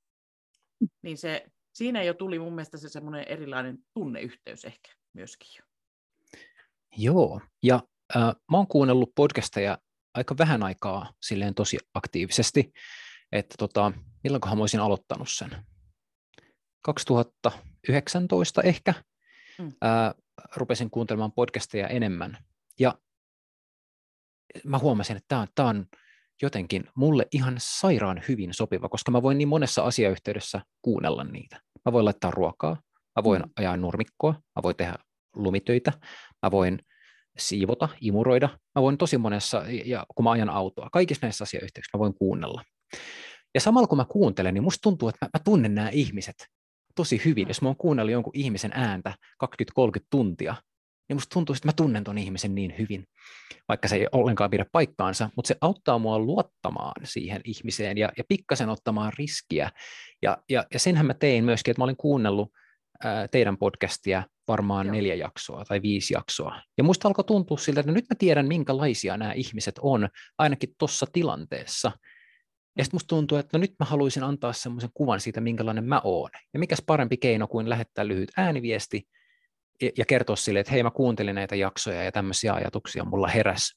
niin 1.08 1.18
se, 1.18 1.46
siinä 1.72 2.02
jo 2.02 2.14
tuli 2.14 2.38
mun 2.38 2.54
mielestä 2.54 2.78
se 2.78 2.88
semmoinen 2.88 3.24
erilainen 3.28 3.78
tunneyhteys 3.94 4.64
ehkä 4.64 4.92
myöskin 5.12 5.48
jo. 5.58 5.64
Joo, 6.96 7.40
ja 7.62 7.82
äh, 8.16 8.22
mä 8.50 8.56
oon 8.56 8.66
kuunnellut 8.66 9.12
podcasteja 9.14 9.78
aika 10.14 10.38
vähän 10.38 10.62
aikaa 10.62 11.12
silleen 11.22 11.54
tosi 11.54 11.78
aktiivisesti, 11.94 12.72
että 13.32 13.54
tota, 13.58 13.92
milloinkohan 14.24 14.58
mä 14.58 14.62
olisin 14.62 14.80
aloittanut 14.80 15.28
sen. 15.30 15.50
2019-2020 15.50 15.54
2019 16.82 18.62
ehkä, 18.62 18.94
mm. 19.58 19.72
ää, 19.80 20.14
rupesin 20.56 20.90
kuuntelemaan 20.90 21.32
podcasteja 21.32 21.88
enemmän. 21.88 22.38
Ja 22.78 22.98
mä 24.64 24.78
huomasin, 24.78 25.16
että 25.16 25.28
tämä 25.28 25.40
on, 25.40 25.48
tämä 25.54 25.68
on 25.68 25.86
jotenkin 26.42 26.85
mulle 26.94 27.27
ihan 27.33 27.55
sairaan 27.59 28.22
hyvin 28.29 28.55
sopiva, 28.55 28.88
koska 28.88 29.11
mä 29.11 29.22
voin 29.22 29.38
niin 29.38 29.48
monessa 29.48 29.83
asiayhteydessä 29.83 30.61
kuunnella 30.83 31.24
niitä. 31.24 31.61
Mä 31.85 31.92
voin 31.92 32.05
laittaa 32.05 32.31
ruokaa, 32.31 32.77
mä 33.16 33.24
voin 33.24 33.42
mm. 33.42 33.51
ajaa 33.57 33.77
nurmikkoa, 33.77 34.33
mä 34.33 34.62
voin 34.62 34.77
tehdä 34.77 34.94
lumitöitä, 35.37 35.92
mä 36.42 36.51
voin 36.51 36.79
siivota, 37.38 37.88
imuroida. 38.01 38.48
Mä 38.74 38.83
voin 38.83 38.98
tosi 38.98 39.18
monessa, 39.18 39.64
ja 39.85 40.07
kun 40.14 40.24
mä 40.24 40.31
ajan 40.31 40.51
autoa, 40.51 40.88
kaikissa 40.92 41.27
näissä 41.27 41.44
asiayhteyksissä 41.44 41.98
mä 41.98 42.01
voin 42.01 42.14
kuunnella. 42.14 42.64
Ja 43.55 43.61
samalla 43.61 43.87
kun 43.87 43.98
mä 43.98 44.05
kuuntelen, 44.05 44.55
niin 44.55 44.64
musta 44.64 44.83
tuntuu, 44.83 45.09
että 45.09 45.27
mä, 45.27 45.31
mä 45.38 45.40
tunnen 45.44 45.74
nämä 45.74 45.88
ihmiset 45.88 46.46
tosi 46.94 47.22
hyvin. 47.24 47.48
Jos 47.48 47.62
mä 47.62 47.68
oon 47.68 47.77
kuunnellut 47.77 48.12
jonkun 48.12 48.33
ihmisen 48.37 48.72
ääntä 48.74 49.14
20-30 49.44 49.48
tuntia, 50.11 50.55
niin 51.08 51.16
musta 51.16 51.34
tuntuu, 51.34 51.54
että 51.54 51.68
mä 51.68 51.72
tunnen 51.72 52.04
ton 52.04 52.18
ihmisen 52.18 52.54
niin 52.54 52.74
hyvin, 52.78 53.04
vaikka 53.68 53.88
se 53.88 53.96
ei 53.96 54.06
ollenkaan 54.12 54.50
pidä 54.50 54.66
paikkaansa, 54.72 55.30
mutta 55.36 55.48
se 55.48 55.56
auttaa 55.60 55.98
mua 55.98 56.18
luottamaan 56.18 56.94
siihen 57.04 57.40
ihmiseen 57.44 57.98
ja, 57.98 58.12
ja 58.18 58.24
pikkasen 58.28 58.68
ottamaan 58.68 59.12
riskiä. 59.18 59.70
Ja, 60.22 60.38
ja, 60.48 60.66
ja 60.72 60.78
senhän 60.78 61.06
mä 61.06 61.14
tein 61.14 61.44
myöskin, 61.44 61.72
että 61.72 61.80
mä 61.80 61.84
olin 61.84 61.96
kuunnellut 61.96 62.52
ää, 63.04 63.28
teidän 63.28 63.58
podcastia 63.58 64.22
varmaan 64.48 64.86
Joo. 64.86 64.94
neljä 64.94 65.14
jaksoa 65.14 65.64
tai 65.64 65.82
viisi 65.82 66.14
jaksoa. 66.14 66.62
Ja 66.78 66.84
musta 66.84 67.08
alkoi 67.08 67.24
tuntua 67.24 67.56
siltä, 67.56 67.80
että 67.80 67.92
nyt 67.92 68.06
mä 68.10 68.16
tiedän, 68.18 68.48
minkälaisia 68.48 69.16
nämä 69.16 69.32
ihmiset 69.32 69.74
on, 69.82 70.08
ainakin 70.38 70.74
tuossa 70.78 71.06
tilanteessa. 71.12 71.92
Ja 72.78 72.84
sitten 72.84 72.96
musta 72.96 73.08
tuntuu, 73.08 73.38
että 73.38 73.58
no 73.58 73.60
nyt 73.60 73.74
mä 73.78 73.86
haluaisin 73.86 74.22
antaa 74.22 74.52
semmoisen 74.52 74.90
kuvan 74.94 75.20
siitä, 75.20 75.40
minkälainen 75.40 75.84
mä 75.84 76.00
oon. 76.04 76.30
Ja 76.54 76.58
mikäs 76.58 76.82
parempi 76.86 77.16
keino 77.16 77.46
kuin 77.46 77.68
lähettää 77.68 78.08
lyhyt 78.08 78.30
ääniviesti 78.36 79.02
ja 79.98 80.04
kertoa 80.04 80.36
sille, 80.36 80.60
että 80.60 80.72
hei 80.72 80.82
mä 80.82 80.90
kuuntelin 80.90 81.34
näitä 81.34 81.56
jaksoja 81.56 82.04
ja 82.04 82.12
tämmöisiä 82.12 82.54
ajatuksia 82.54 83.04
mulla 83.04 83.28
heräs, 83.28 83.72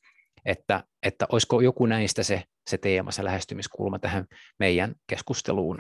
että, 0.46 0.84
että 1.04 1.26
olisiko 1.32 1.62
joku 1.62 1.86
näistä 1.86 2.24
se, 2.24 2.44
se 2.70 2.78
teema, 2.78 3.12
se 3.12 3.24
lähestymiskulma 3.24 4.00
tähän 4.00 4.26
meidän 4.60 4.96
keskusteluun. 5.08 5.78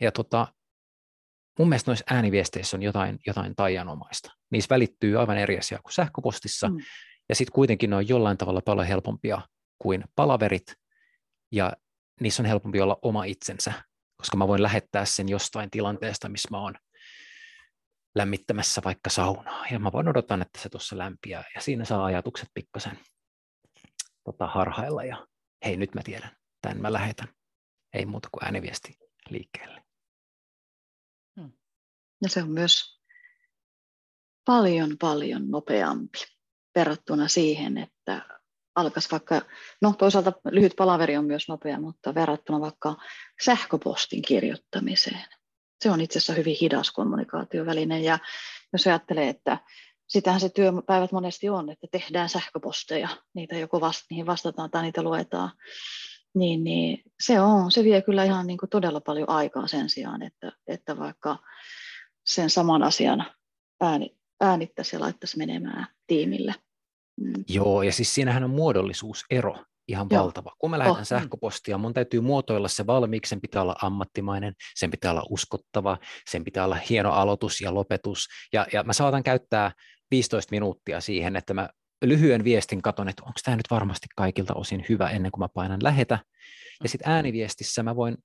Ja 0.00 0.12
tota, 0.12 0.46
mun 1.58 1.68
mielestä 1.68 1.90
noissa 1.90 2.04
ääniviesteissä 2.10 2.76
on 2.76 2.82
jotain, 2.82 3.18
jotain 3.26 3.56
taianomaista. 3.56 4.32
Niissä 4.50 4.74
välittyy 4.74 5.20
aivan 5.20 5.38
eri 5.38 5.58
asia 5.58 5.78
kuin 5.82 5.92
sähköpostissa, 5.92 6.68
mm. 6.68 6.78
ja 7.28 7.34
sitten 7.34 7.52
kuitenkin 7.52 7.90
ne 7.90 7.96
on 7.96 8.08
jollain 8.08 8.38
tavalla 8.38 8.60
paljon 8.64 8.86
helpompia 8.86 9.40
kuin 9.78 10.04
palaverit, 10.14 10.74
ja 11.52 11.72
niissä 12.20 12.42
on 12.42 12.46
helpompi 12.46 12.80
olla 12.80 12.98
oma 13.02 13.24
itsensä, 13.24 13.72
koska 14.16 14.36
mä 14.36 14.48
voin 14.48 14.62
lähettää 14.62 15.04
sen 15.04 15.28
jostain 15.28 15.70
tilanteesta, 15.70 16.28
missä 16.28 16.48
mä 16.50 16.60
oon 16.60 16.74
lämmittämässä 18.14 18.80
vaikka 18.84 19.10
saunaa, 19.10 19.66
ja 19.70 19.78
mä 19.78 19.92
voin 19.92 20.08
odottaa, 20.08 20.38
että 20.42 20.60
se 20.60 20.68
tuossa 20.68 20.98
lämpiää, 20.98 21.44
ja 21.54 21.60
siinä 21.60 21.84
saa 21.84 22.04
ajatukset 22.04 22.48
pikkasen 22.54 22.98
tota, 24.24 24.46
harhailla, 24.46 25.04
ja 25.04 25.26
hei, 25.64 25.76
nyt 25.76 25.94
mä 25.94 26.00
tiedän, 26.04 26.36
tämän 26.62 26.80
mä 26.80 26.92
lähetän. 26.92 27.28
Ei 27.94 28.06
muuta 28.06 28.28
kuin 28.32 28.44
ääniviesti 28.44 28.98
liikkeelle. 29.30 29.82
Ja 32.22 32.28
se 32.28 32.42
on 32.42 32.50
myös 32.50 33.00
paljon, 34.44 34.98
paljon 34.98 35.50
nopeampi 35.50 36.18
verrattuna 36.74 37.28
siihen, 37.28 37.78
että 37.78 38.40
alkaisi 38.74 39.10
vaikka, 39.10 39.42
no 39.82 39.94
toisaalta 39.98 40.32
lyhyt 40.50 40.72
palaveri 40.76 41.16
on 41.16 41.24
myös 41.24 41.48
nopea, 41.48 41.80
mutta 41.80 42.14
verrattuna 42.14 42.60
vaikka 42.60 42.96
sähköpostin 43.44 44.22
kirjoittamiseen. 44.22 45.24
Se 45.80 45.90
on 45.90 46.00
itse 46.00 46.18
asiassa 46.18 46.32
hyvin 46.32 46.56
hidas 46.60 46.90
kommunikaatioväline 46.90 48.00
ja 48.00 48.18
jos 48.72 48.86
ajattelee, 48.86 49.28
että 49.28 49.58
sitähän 50.08 50.40
se 50.40 50.48
työpäivät 50.48 51.12
monesti 51.12 51.48
on, 51.48 51.70
että 51.70 51.86
tehdään 51.90 52.28
sähköposteja, 52.28 53.08
niitä 53.34 53.58
joko 53.58 53.80
vasta, 53.80 54.06
niihin 54.10 54.26
vastataan 54.26 54.70
tai 54.70 54.82
niitä 54.82 55.02
luetaan, 55.02 55.50
niin, 56.34 56.64
niin 56.64 57.02
se, 57.20 57.40
on, 57.40 57.72
se 57.72 57.84
vie 57.84 58.02
kyllä 58.02 58.24
ihan 58.24 58.46
niin 58.46 58.58
kuin 58.58 58.70
todella 58.70 59.00
paljon 59.00 59.30
aikaa 59.30 59.66
sen 59.66 59.90
sijaan, 59.90 60.22
että, 60.22 60.52
että 60.66 60.98
vaikka 60.98 61.38
sen 62.26 62.50
saman 62.50 62.82
asian 62.82 63.24
ääni, 63.80 64.16
äänittäisi 64.40 64.96
ja 64.96 65.00
laittaisi 65.00 65.38
menemään 65.38 65.86
tiimille. 66.06 66.54
Mm. 67.20 67.44
Joo, 67.48 67.82
ja 67.82 67.92
siis 67.92 68.14
siinähän 68.14 68.44
on 68.44 68.50
muodollisuusero 68.50 69.64
ihan 69.88 70.06
Joo. 70.10 70.22
valtava. 70.22 70.52
Kun 70.58 70.70
mä 70.70 70.78
lähetän 70.78 71.00
oh, 71.00 71.06
sähköpostia, 71.06 71.78
mun 71.78 71.94
täytyy 71.94 72.20
muotoilla 72.20 72.68
se 72.68 72.86
valmiiksi, 72.86 73.30
sen 73.30 73.40
pitää 73.40 73.62
olla 73.62 73.76
ammattimainen, 73.82 74.54
sen 74.74 74.90
pitää 74.90 75.10
olla 75.10 75.26
uskottava, 75.30 75.98
sen 76.30 76.44
pitää 76.44 76.64
olla 76.64 76.78
hieno 76.90 77.12
aloitus 77.12 77.60
ja 77.60 77.74
lopetus, 77.74 78.26
ja, 78.52 78.66
ja 78.72 78.82
mä 78.82 78.92
saatan 78.92 79.22
käyttää 79.22 79.72
15 80.10 80.50
minuuttia 80.50 81.00
siihen, 81.00 81.36
että 81.36 81.54
mä 81.54 81.68
lyhyen 82.04 82.44
viestin 82.44 82.82
katon, 82.82 83.08
että 83.08 83.22
onko 83.22 83.40
tämä 83.44 83.56
nyt 83.56 83.70
varmasti 83.70 84.06
kaikilta 84.16 84.54
osin 84.54 84.84
hyvä 84.88 85.10
ennen 85.10 85.32
kuin 85.32 85.40
mä 85.40 85.48
painan 85.48 85.82
lähetä, 85.82 86.14
ja 86.14 86.84
mm. 86.84 86.88
sitten 86.88 87.12
ääniviestissä 87.12 87.82
mä 87.82 87.96
voin 87.96 88.16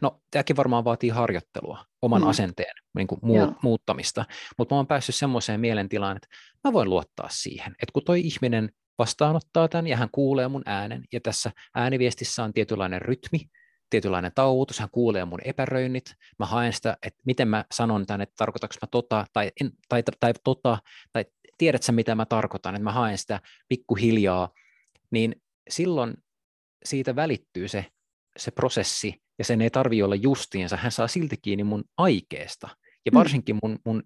no 0.00 0.20
tämäkin 0.30 0.56
varmaan 0.56 0.84
vaatii 0.84 1.10
harjoittelua, 1.10 1.84
oman 2.02 2.22
mm. 2.22 2.28
asenteen 2.28 2.74
niin 2.96 3.06
kuin 3.06 3.18
muu, 3.22 3.56
muuttamista, 3.62 4.24
mutta 4.58 4.74
mä 4.74 4.76
oon 4.76 4.86
päässyt 4.86 5.14
semmoiseen 5.14 5.60
mielentilaan, 5.60 6.16
että 6.16 6.28
mä 6.64 6.72
voin 6.72 6.90
luottaa 6.90 7.28
siihen, 7.30 7.72
että 7.72 7.92
kun 7.92 8.02
toi 8.04 8.20
ihminen 8.20 8.70
vastaanottaa 8.98 9.68
tämän 9.68 9.86
ja 9.86 9.96
hän 9.96 10.08
kuulee 10.12 10.48
mun 10.48 10.62
äänen, 10.66 11.04
ja 11.12 11.20
tässä 11.20 11.50
ääniviestissä 11.74 12.44
on 12.44 12.52
tietynlainen 12.52 13.02
rytmi, 13.02 13.40
tietynlainen 13.90 14.32
tauotus, 14.34 14.78
hän 14.78 14.90
kuulee 14.92 15.24
mun 15.24 15.40
epäröinnit, 15.44 16.14
mä 16.38 16.46
haen 16.46 16.72
sitä, 16.72 16.96
että 17.02 17.22
miten 17.26 17.48
mä 17.48 17.64
sanon 17.72 18.06
tämän, 18.06 18.20
että 18.20 18.34
tarkoitanko 18.36 18.74
mä 18.82 18.88
tota, 18.90 19.26
tai, 19.32 19.52
en, 19.60 19.70
tai, 19.88 20.02
tai, 20.02 20.14
tai 20.20 20.32
tota, 20.44 20.78
tai 21.12 21.24
tiedätkö 21.58 21.92
mitä 21.92 22.14
mä 22.14 22.26
tarkoitan, 22.26 22.74
että 22.74 22.84
mä 22.84 22.92
haen 22.92 23.18
sitä 23.18 23.40
pikkuhiljaa, 23.68 24.48
niin 25.10 25.42
silloin 25.70 26.14
siitä 26.84 27.16
välittyy 27.16 27.68
se, 27.68 27.86
se 28.36 28.50
prosessi, 28.50 29.22
ja 29.38 29.44
sen 29.44 29.60
ei 29.60 29.70
tarvi 29.70 30.02
olla 30.02 30.14
justiinsa, 30.14 30.76
hän 30.76 30.92
saa 30.92 31.08
silti 31.08 31.36
kiinni 31.42 31.64
mun 31.64 31.84
aikeesta 31.96 32.68
ja 33.04 33.10
mm. 33.12 33.18
varsinkin 33.18 33.58
mun, 33.62 33.78
mun 33.84 34.02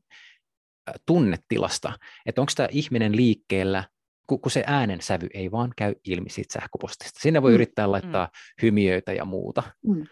tunnetilasta, 1.06 1.98
että 2.26 2.40
onko 2.40 2.52
tämä 2.56 2.68
ihminen 2.72 3.16
liikkeellä, 3.16 3.84
kun, 4.28 4.40
kun 4.40 4.50
se 4.50 4.64
äänensävy 4.66 5.26
ei 5.34 5.50
vaan 5.50 5.72
käy 5.76 5.94
ilmi 6.04 6.30
siitä 6.30 6.52
sähköpostista. 6.52 7.20
Sinne 7.20 7.42
voi 7.42 7.50
mm. 7.50 7.54
yrittää 7.54 7.90
laittaa 7.90 8.24
mm. 8.26 8.62
hymiöitä 8.62 9.12
ja 9.12 9.24
muuta. 9.24 9.62
Mm. 9.86 10.06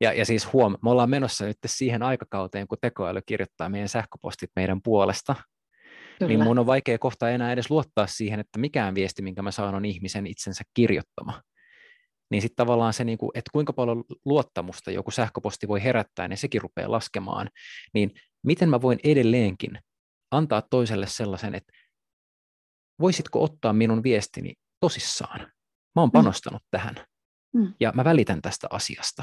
Ja, 0.00 0.12
ja 0.12 0.26
siis 0.26 0.52
huom, 0.52 0.76
me 0.82 0.90
ollaan 0.90 1.10
menossa 1.10 1.44
nyt 1.44 1.56
siihen 1.66 2.02
aikakauteen, 2.02 2.68
kun 2.68 2.78
tekoäly 2.80 3.20
kirjoittaa 3.26 3.68
meidän 3.68 3.88
sähköpostit 3.88 4.50
meidän 4.56 4.82
puolesta, 4.82 5.32
niin 5.32 5.44
Kyllä. 6.18 6.28
niin 6.28 6.44
mun 6.44 6.58
on 6.58 6.66
vaikea 6.66 6.98
kohta 6.98 7.30
enää 7.30 7.52
edes 7.52 7.70
luottaa 7.70 8.06
siihen, 8.06 8.40
että 8.40 8.58
mikään 8.58 8.94
viesti, 8.94 9.22
minkä 9.22 9.42
mä 9.42 9.50
saan, 9.50 9.74
on 9.74 9.84
ihmisen 9.84 10.26
itsensä 10.26 10.64
kirjoittama 10.74 11.42
niin 12.30 12.42
sitten 12.42 12.56
tavallaan 12.56 12.92
se, 12.92 13.04
niin 13.04 13.18
kuin, 13.18 13.30
että 13.34 13.50
kuinka 13.52 13.72
paljon 13.72 14.04
luottamusta 14.24 14.90
joku 14.90 15.10
sähköposti 15.10 15.68
voi 15.68 15.82
herättää, 15.82 16.28
niin 16.28 16.36
sekin 16.36 16.62
rupeaa 16.62 16.90
laskemaan. 16.90 17.48
Niin 17.94 18.10
miten 18.42 18.68
mä 18.68 18.82
voin 18.82 18.98
edelleenkin 19.04 19.78
antaa 20.30 20.62
toiselle 20.70 21.06
sellaisen, 21.06 21.54
että 21.54 21.72
voisitko 23.00 23.44
ottaa 23.44 23.72
minun 23.72 24.02
viestini 24.02 24.54
tosissaan? 24.80 25.40
Mä 25.94 26.02
oon 26.02 26.08
mm. 26.08 26.12
panostanut 26.12 26.62
mm. 26.62 26.68
tähän 26.70 26.94
mm. 27.54 27.74
ja 27.80 27.92
mä 27.94 28.04
välitän 28.04 28.42
tästä 28.42 28.66
asiasta. 28.70 29.22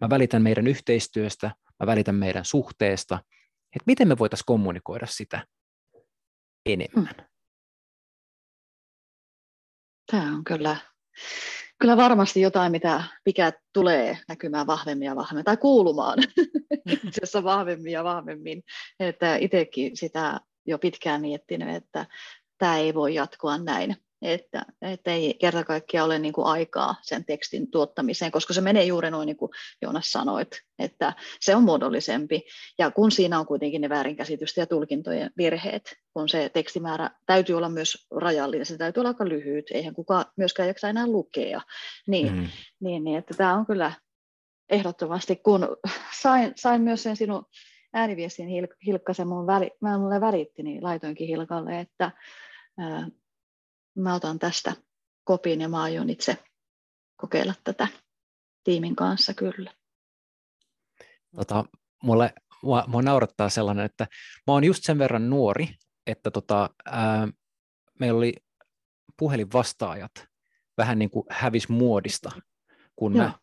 Mä 0.00 0.10
välitän 0.10 0.42
meidän 0.42 0.66
yhteistyöstä, 0.66 1.50
mä 1.80 1.86
välitän 1.86 2.14
meidän 2.14 2.44
suhteesta, 2.44 3.14
että 3.76 3.84
miten 3.86 4.08
me 4.08 4.18
voitaisiin 4.18 4.46
kommunikoida 4.46 5.06
sitä 5.06 5.46
enemmän. 6.66 7.14
Mm. 7.18 7.24
Tämä 10.12 10.36
on 10.36 10.44
kyllä 10.44 10.76
kyllä 11.80 11.96
varmasti 11.96 12.40
jotain, 12.40 12.72
mitä, 12.72 13.04
mikä 13.26 13.52
tulee 13.72 14.18
näkymään 14.28 14.66
vahvemmin 14.66 15.06
ja 15.06 15.16
vahvemmin, 15.16 15.44
tai 15.44 15.56
kuulumaan 15.56 16.18
itse 17.06 17.44
vahvemmin 17.44 17.92
ja 17.92 18.04
vahvemmin. 18.04 18.62
Että 19.00 19.36
itsekin 19.36 19.96
sitä 19.96 20.40
jo 20.66 20.78
pitkään 20.78 21.20
miettinyt, 21.20 21.74
että 21.74 22.06
tämä 22.58 22.78
ei 22.78 22.94
voi 22.94 23.14
jatkua 23.14 23.58
näin 23.58 23.96
että, 24.24 24.62
että 24.82 25.10
ei 25.10 25.34
kerta 25.34 25.64
kaikkiaan 25.64 26.06
ole 26.06 26.18
niin 26.18 26.32
kuin 26.32 26.46
aikaa 26.46 26.94
sen 27.02 27.24
tekstin 27.24 27.70
tuottamiseen, 27.70 28.32
koska 28.32 28.54
se 28.54 28.60
menee 28.60 28.84
juuri 28.84 29.10
noin 29.10 29.26
niin 29.26 29.36
kuin 29.36 29.50
Joonas 29.82 30.12
sanoit, 30.12 30.48
että 30.78 31.12
se 31.40 31.56
on 31.56 31.62
muodollisempi. 31.62 32.42
Ja 32.78 32.90
kun 32.90 33.12
siinä 33.12 33.38
on 33.38 33.46
kuitenkin 33.46 33.80
ne 33.80 33.88
väärinkäsitysten 33.88 34.62
ja 34.62 34.66
tulkintojen 34.66 35.30
virheet, 35.36 35.96
kun 36.12 36.28
se 36.28 36.48
tekstimäärä 36.48 37.10
täytyy 37.26 37.56
olla 37.56 37.68
myös 37.68 38.06
rajallinen, 38.10 38.66
se 38.66 38.78
täytyy 38.78 39.00
olla 39.00 39.10
aika 39.10 39.28
lyhyt, 39.28 39.66
eihän 39.70 39.94
kukaan 39.94 40.24
myöskään 40.36 40.68
jaksa 40.68 40.88
enää 40.88 41.06
lukea. 41.06 41.60
Niin, 42.06 42.32
mm. 42.32 42.48
niin, 42.80 43.04
niin 43.04 43.18
että 43.18 43.34
tämä 43.34 43.54
on 43.54 43.66
kyllä 43.66 43.92
ehdottomasti, 44.70 45.36
kun 45.36 45.68
sain, 46.20 46.52
sain 46.56 46.82
myös 46.82 47.02
sen 47.02 47.16
sinun 47.16 47.46
ääniviestin 47.94 48.48
Hilkka, 48.86 49.14
se 49.14 49.24
mun 49.24 49.46
väli, 49.46 49.70
mä 49.80 49.98
mulle 49.98 50.20
välitti, 50.20 50.62
niin 50.62 50.82
laitoinkin 50.82 51.28
Hilkalle, 51.28 51.80
että 51.80 52.12
mä 53.96 54.14
otan 54.14 54.38
tästä 54.38 54.72
kopin 55.24 55.60
ja 55.60 55.68
mä 55.68 55.82
aion 55.82 56.10
itse 56.10 56.44
kokeilla 57.16 57.54
tätä 57.64 57.88
tiimin 58.64 58.96
kanssa 58.96 59.34
kyllä. 59.34 59.72
Tota, 61.36 61.64
mulle, 62.02 62.32
mua, 62.62 62.84
mua 62.86 63.02
naurattaa 63.02 63.48
sellainen, 63.48 63.84
että 63.84 64.06
mä 64.46 64.52
oon 64.52 64.64
just 64.64 64.84
sen 64.84 64.98
verran 64.98 65.30
nuori, 65.30 65.68
että 66.06 66.30
tota, 66.30 66.70
ää, 66.84 67.28
meillä 68.00 68.18
oli 68.18 68.34
puhelinvastaajat 69.18 70.12
vähän 70.78 70.98
niin 70.98 71.10
kuin 71.10 71.26
hävis 71.30 71.68
muodista, 71.68 72.30
kun 72.96 73.16
Joo. 73.16 73.24
mä 73.24 73.24
ää, 73.24 73.38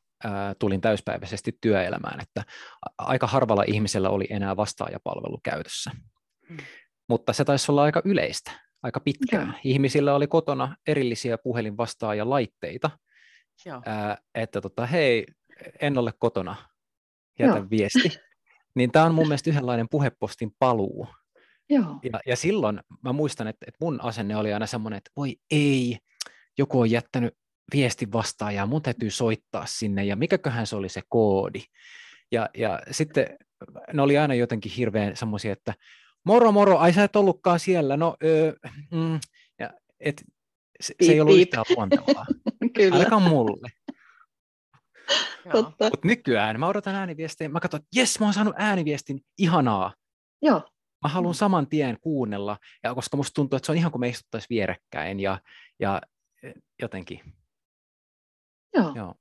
tulin 0.60 0.82
täyspäiväisesti 0.82 1.58
työelämään, 1.62 2.20
että 2.22 2.44
aika 2.98 3.28
harvalla 3.28 3.64
ihmisellä 3.68 4.10
oli 4.10 4.28
enää 4.30 4.58
vastaajapalvelu 4.58 5.40
käytössä. 5.44 5.92
Mm. 6.50 6.58
Mutta 7.10 7.34
se 7.34 7.46
taisi 7.46 7.72
olla 7.72 7.84
aika 7.84 8.02
yleistä, 8.06 8.52
aika 8.84 9.00
pitkään. 9.00 9.48
Joo. 9.48 9.60
Ihmisillä 9.64 10.16
oli 10.16 10.28
kotona 10.28 10.76
erillisiä 10.88 11.38
puhelinvastaajalaitteita, 11.38 12.92
ää, 13.86 14.18
että 14.36 14.62
tota, 14.62 14.86
hei, 14.86 15.26
en 15.82 15.98
ole 15.98 16.14
kotona, 16.20 16.56
jätä 17.40 17.58
Joo. 17.58 17.70
viesti. 17.70 18.10
Niin 18.76 18.92
tämä 18.92 19.06
on 19.06 19.16
mun 19.16 19.28
mielestä 19.28 19.50
yhdenlainen 19.50 19.88
puhepostin 19.92 20.52
paluu. 20.60 21.08
Joo. 21.70 22.00
Ja, 22.04 22.20
ja 22.26 22.36
silloin 22.36 22.80
mä 23.04 23.14
muistan, 23.14 23.48
että, 23.48 23.66
että 23.68 23.78
mun 23.82 24.00
asenne 24.04 24.36
oli 24.36 24.54
aina 24.54 24.68
semmoinen, 24.68 24.98
että 24.98 25.12
voi 25.18 25.36
ei, 25.52 25.98
joku 26.58 26.80
on 26.80 26.92
jättänyt 26.92 27.38
viestin 27.74 28.12
vastaajaa, 28.12 28.66
mun 28.66 28.82
täytyy 28.82 29.10
soittaa 29.10 29.66
sinne, 29.66 30.04
ja 30.06 30.16
mikäköhän 30.16 30.68
se 30.68 30.76
oli 30.76 30.90
se 30.90 31.02
koodi. 31.10 31.64
Ja, 32.32 32.50
ja 32.58 32.80
sitten 32.92 33.38
ne 33.94 34.02
oli 34.02 34.18
aina 34.18 34.34
jotenkin 34.34 34.72
hirveän 34.72 35.16
semmoisia, 35.16 35.54
että 35.54 35.74
moro 36.26 36.52
moro, 36.52 36.78
ai 36.78 36.94
sä 36.94 37.04
et 37.04 37.16
ollutkaan 37.16 37.60
siellä, 37.60 37.98
no 37.98 38.16
öö, 38.24 38.54
mm, 38.92 39.20
ja, 39.60 39.70
et, 40.00 40.24
se, 40.82 40.96
se 41.02 41.12
ei 41.12 41.22
ollut 41.22 41.36
piip. 41.36 41.48
yhtään 41.48 41.66
luontevaa, 41.76 42.26
Kyllä. 42.76 42.96
ainakaan 42.98 43.22
mulle. 43.24 43.70
Mutta 45.54 45.90
nykyään 46.04 46.60
mä 46.60 46.68
odotan 46.68 46.96
ääniviestejä, 46.96 47.50
mä 47.50 47.60
katson, 47.60 47.78
että 47.78 48.00
jes, 48.00 48.20
mä 48.20 48.26
oon 48.26 48.34
saanut 48.34 48.56
ääniviestin, 48.58 49.22
ihanaa. 49.38 49.94
Joo. 50.42 50.62
Mä 51.04 51.10
haluan 51.10 51.36
saman 51.36 51.68
tien 51.68 51.98
kuunnella, 52.02 52.58
ja 52.84 52.96
koska 52.96 53.18
musta 53.18 53.34
tuntuu, 53.34 53.58
että 53.58 53.66
se 53.66 53.72
on 53.72 53.78
ihan 53.78 53.92
kuin 53.92 54.00
me 54.00 54.08
istuttaisiin 54.08 54.50
vierekkäin, 54.50 55.20
ja, 55.20 55.42
ja 55.80 56.02
jotenkin. 56.82 57.22
Joo. 58.74 58.94
Joo. 58.96 59.16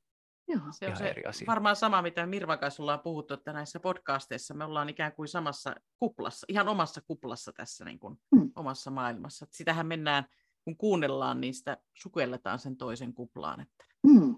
Joo. 0.48 0.60
Se 0.70 0.88
on 0.88 0.96
se 0.96 1.10
eri 1.10 1.24
asia. 1.24 1.46
varmaan 1.46 1.76
sama, 1.76 2.02
mitä 2.02 2.26
Mirva 2.26 2.56
kanssa 2.56 2.82
ollaan 2.82 3.00
puhuttu, 3.00 3.34
että 3.34 3.52
näissä 3.52 3.80
podcasteissa 3.80 4.54
me 4.54 4.64
ollaan 4.64 4.88
ikään 4.88 5.12
kuin 5.12 5.28
samassa 5.28 5.74
kuplassa, 5.98 6.46
ihan 6.48 6.68
omassa 6.68 7.00
kuplassa 7.00 7.52
tässä 7.52 7.84
niin 7.84 7.98
kuin 7.98 8.20
mm. 8.30 8.52
omassa 8.56 8.90
maailmassa. 8.90 9.44
Että 9.44 9.56
sitähän 9.56 9.86
mennään, 9.86 10.24
kun 10.64 10.76
kuunnellaan, 10.76 11.40
niin 11.40 11.54
sitä 11.54 11.76
sukelletaan 11.94 12.58
sen 12.58 12.76
toisen 12.76 13.14
kuplaan, 13.14 13.60
että 13.60 13.84
mm. 14.06 14.36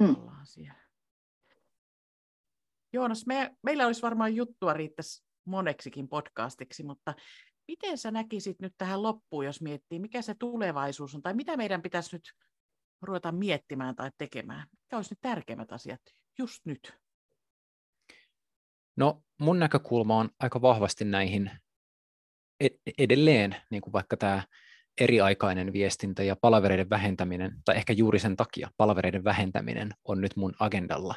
me 0.00 0.06
mm. 0.06 0.16
ollaan 0.16 0.46
siellä. 0.46 0.86
Joonas, 2.92 3.26
me, 3.26 3.56
meillä 3.62 3.86
olisi 3.86 4.02
varmaan 4.02 4.36
juttua 4.36 4.72
riittäisi 4.72 5.24
moneksikin 5.44 6.08
podcastiksi, 6.08 6.82
mutta 6.82 7.14
miten 7.68 7.98
sä 7.98 8.10
näkisit 8.10 8.60
nyt 8.60 8.74
tähän 8.78 9.02
loppuun, 9.02 9.44
jos 9.44 9.62
miettii, 9.62 9.98
mikä 9.98 10.22
se 10.22 10.34
tulevaisuus 10.34 11.14
on, 11.14 11.22
tai 11.22 11.34
mitä 11.34 11.56
meidän 11.56 11.82
pitäisi 11.82 12.16
nyt 12.16 12.32
ruveta 13.02 13.32
miettimään 13.32 13.96
tai 13.96 14.10
tekemään? 14.18 14.68
Mitkä 14.72 14.96
olisi 14.96 15.12
nyt 15.12 15.20
tärkeimmät 15.20 15.72
asiat 15.72 16.00
just 16.38 16.66
nyt? 16.66 16.94
No 18.96 19.22
mun 19.40 19.58
näkökulma 19.58 20.16
on 20.16 20.30
aika 20.38 20.62
vahvasti 20.62 21.04
näihin 21.04 21.50
e-, 22.60 22.92
edelleen, 22.98 23.56
niin 23.70 23.82
kuin 23.82 23.92
vaikka 23.92 24.16
tämä 24.16 24.42
eriaikainen 25.00 25.72
viestintä 25.72 26.22
ja 26.22 26.36
palavereiden 26.36 26.90
vähentäminen, 26.90 27.62
tai 27.64 27.76
ehkä 27.76 27.92
juuri 27.92 28.18
sen 28.18 28.36
takia 28.36 28.70
palavereiden 28.76 29.24
vähentäminen 29.24 29.94
on 30.04 30.20
nyt 30.20 30.36
mun 30.36 30.54
agendalla, 30.58 31.14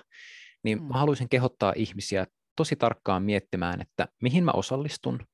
niin 0.64 0.82
mm. 0.82 0.88
mä 0.88 0.94
haluaisin 0.94 1.30
kehottaa 1.30 1.74
ihmisiä 1.76 2.28
tosi 2.56 2.76
tarkkaan 2.76 3.24
miettimään, 3.24 3.82
että 3.82 4.08
mihin 4.22 4.44
mä 4.44 4.52
osallistun 4.52 5.28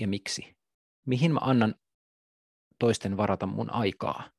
ja 0.00 0.08
miksi. 0.08 0.56
Mihin 1.06 1.32
mä 1.32 1.40
annan 1.42 1.74
toisten 2.78 3.16
varata 3.16 3.46
mun 3.46 3.70
aikaa. 3.70 4.30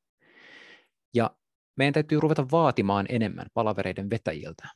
Ja 1.15 1.31
meidän 1.77 1.93
täytyy 1.93 2.19
ruveta 2.19 2.45
vaatimaan 2.51 3.05
enemmän 3.09 3.45
palavereiden 3.53 4.09
vetäjiltä. 4.09 4.67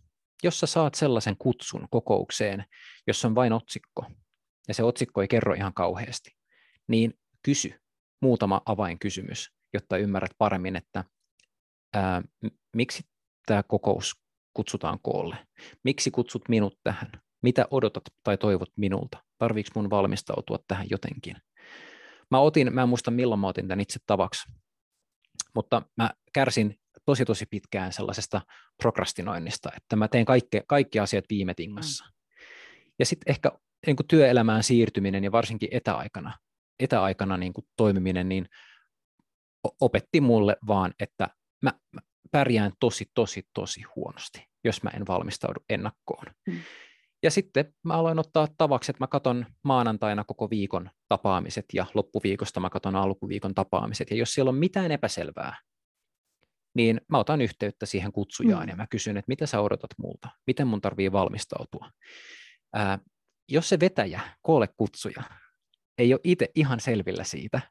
Jos 0.43 0.59
sä 0.59 0.67
saat 0.67 0.95
sellaisen 0.95 1.35
kutsun 1.37 1.87
kokoukseen, 1.89 2.65
jossa 3.07 3.27
on 3.27 3.35
vain 3.35 3.53
otsikko, 3.53 4.05
ja 4.67 4.73
se 4.73 4.83
otsikko 4.83 5.21
ei 5.21 5.27
kerro 5.27 5.53
ihan 5.53 5.73
kauheasti, 5.73 6.31
niin 6.87 7.13
kysy 7.43 7.73
muutama 8.21 8.61
avainkysymys, 8.65 9.51
jotta 9.73 9.97
ymmärrät 9.97 10.31
paremmin, 10.37 10.75
että 10.75 11.03
ää, 11.93 12.21
miksi 12.75 13.03
tämä 13.45 13.63
kokous 13.63 14.13
kutsutaan 14.53 14.99
koolle. 15.01 15.37
Miksi 15.83 16.11
kutsut 16.11 16.49
minut 16.49 16.79
tähän? 16.83 17.11
Mitä 17.41 17.65
odotat 17.71 18.03
tai 18.23 18.37
toivot 18.37 18.69
minulta? 18.75 19.23
Tarviiko 19.37 19.69
mun 19.75 19.89
valmistautua 19.89 20.59
tähän 20.67 20.87
jotenkin? 20.89 21.35
Mä 22.31 22.39
otin, 22.39 22.73
mä 22.73 22.81
en 22.81 22.89
muista 22.89 23.11
milloin 23.11 23.39
mä 23.39 23.47
otin 23.47 23.67
tämän 23.67 23.79
itse 23.79 23.99
tavaksi, 24.05 24.51
mutta 25.55 25.81
mä 25.97 26.09
kärsin 26.33 26.79
tosi 27.05 27.25
tosi 27.25 27.45
pitkään 27.45 27.93
sellaisesta 27.93 28.41
prokrastinoinnista, 28.77 29.69
että 29.77 29.95
mä 29.95 30.07
teen 30.07 30.25
kaikki, 30.25 30.61
kaikki 30.67 30.99
asiat 30.99 31.25
viime 31.29 31.53
tingassa. 31.53 32.05
Mm. 32.05 32.11
Ja 32.99 33.05
sitten 33.05 33.31
ehkä 33.31 33.51
niin 33.85 33.95
kuin 33.95 34.07
työelämään 34.07 34.63
siirtyminen 34.63 35.23
ja 35.23 35.31
varsinkin 35.31 35.69
etäaikana, 35.71 36.37
etäaikana 36.79 37.37
niin 37.37 37.53
kuin 37.53 37.65
toimiminen, 37.77 38.29
niin 38.29 38.45
opetti 39.81 40.21
mulle 40.21 40.57
vaan, 40.67 40.93
että 40.99 41.27
mä, 41.61 41.73
mä 41.93 42.01
pärjään 42.31 42.71
tosi, 42.79 43.11
tosi, 43.13 43.43
tosi 43.53 43.81
huonosti, 43.95 44.47
jos 44.63 44.83
mä 44.83 44.89
en 44.89 45.07
valmistaudu 45.07 45.59
ennakkoon. 45.69 46.25
Mm. 46.47 46.59
Ja 47.23 47.31
sitten 47.31 47.73
mä 47.83 47.93
aloin 47.93 48.19
ottaa 48.19 48.47
tavaksi, 48.57 48.91
että 48.91 49.03
mä 49.03 49.07
katon 49.07 49.45
maanantaina 49.63 50.23
koko 50.23 50.49
viikon 50.49 50.89
tapaamiset 51.09 51.65
ja 51.73 51.85
loppuviikosta 51.93 52.59
mä 52.59 52.69
katon 52.69 52.95
alkuviikon 52.95 53.55
tapaamiset. 53.55 54.11
Ja 54.11 54.17
jos 54.17 54.33
siellä 54.33 54.49
on 54.49 54.55
mitään 54.55 54.91
epäselvää, 54.91 55.57
niin 56.75 57.01
mä 57.07 57.17
otan 57.17 57.41
yhteyttä 57.41 57.85
siihen 57.85 58.11
kutsujaan 58.11 58.63
mm. 58.63 58.69
ja 58.69 58.75
mä 58.75 58.87
kysyn, 58.87 59.17
että 59.17 59.29
mitä 59.29 59.45
sä 59.45 59.61
odotat 59.61 59.91
multa, 59.97 60.29
miten 60.47 60.67
mun 60.67 60.81
tarvii 60.81 61.11
valmistautua. 61.11 61.91
Ää, 62.73 62.99
jos 63.49 63.69
se 63.69 63.79
vetäjä, 63.79 64.21
koolle 64.41 64.67
kutsuja, 64.77 65.23
ei 65.97 66.13
ole 66.13 66.21
itse 66.23 66.49
ihan 66.55 66.79
selvillä 66.79 67.23
siitä, 67.23 67.61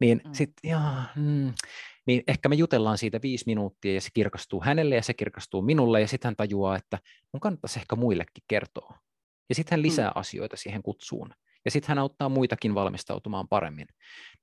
niin 0.00 0.20
mm. 0.24 0.32
sitten, 0.32 0.70
mm, 1.16 1.52
niin 2.06 2.22
ehkä 2.26 2.48
me 2.48 2.54
jutellaan 2.54 2.98
siitä 2.98 3.18
viisi 3.22 3.44
minuuttia 3.46 3.94
ja 3.94 4.00
se 4.00 4.08
kirkastuu 4.14 4.62
hänelle 4.64 4.94
ja 4.94 5.02
se 5.02 5.14
kirkastuu 5.14 5.62
minulle 5.62 6.00
ja 6.00 6.08
sitten 6.08 6.28
hän 6.28 6.36
tajuaa, 6.36 6.76
että 6.76 6.98
mun 7.32 7.40
kannattaisi 7.40 7.78
ehkä 7.78 7.96
muillekin 7.96 8.44
kertoa. 8.48 8.98
Ja 9.48 9.54
sitten 9.54 9.76
hän 9.76 9.82
lisää 9.82 10.08
mm. 10.10 10.20
asioita 10.20 10.56
siihen 10.56 10.82
kutsuun. 10.82 11.30
Ja 11.64 11.70
sitten 11.70 11.88
hän 11.88 11.98
auttaa 11.98 12.28
muitakin 12.28 12.74
valmistautumaan 12.74 13.48
paremmin. 13.48 13.86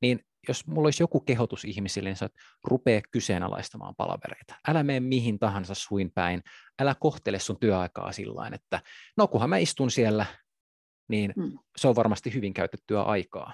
Niin 0.01 0.19
jos 0.51 0.67
mulla 0.67 0.87
olisi 0.87 1.03
joku 1.03 1.19
kehotus 1.19 1.65
ihmisille, 1.65 2.09
niin 2.09 2.17
sä 2.17 2.29
rupee 2.63 3.01
kyseenalaistamaan 3.11 3.95
palavereita. 3.95 4.55
Älä 4.67 4.83
mene 4.83 4.99
mihin 4.99 5.39
tahansa 5.39 5.73
suin 5.73 6.11
päin. 6.11 6.41
Älä 6.79 6.95
kohtele 6.99 7.39
sun 7.39 7.59
työaikaa 7.59 8.11
sillä 8.11 8.49
että 8.53 8.81
no 9.17 9.27
kunhan 9.27 9.49
mä 9.49 9.57
istun 9.57 9.91
siellä, 9.91 10.25
niin 11.07 11.33
mm. 11.35 11.51
se 11.77 11.87
on 11.87 11.95
varmasti 11.95 12.33
hyvin 12.33 12.53
käytettyä 12.53 13.01
aikaa 13.01 13.53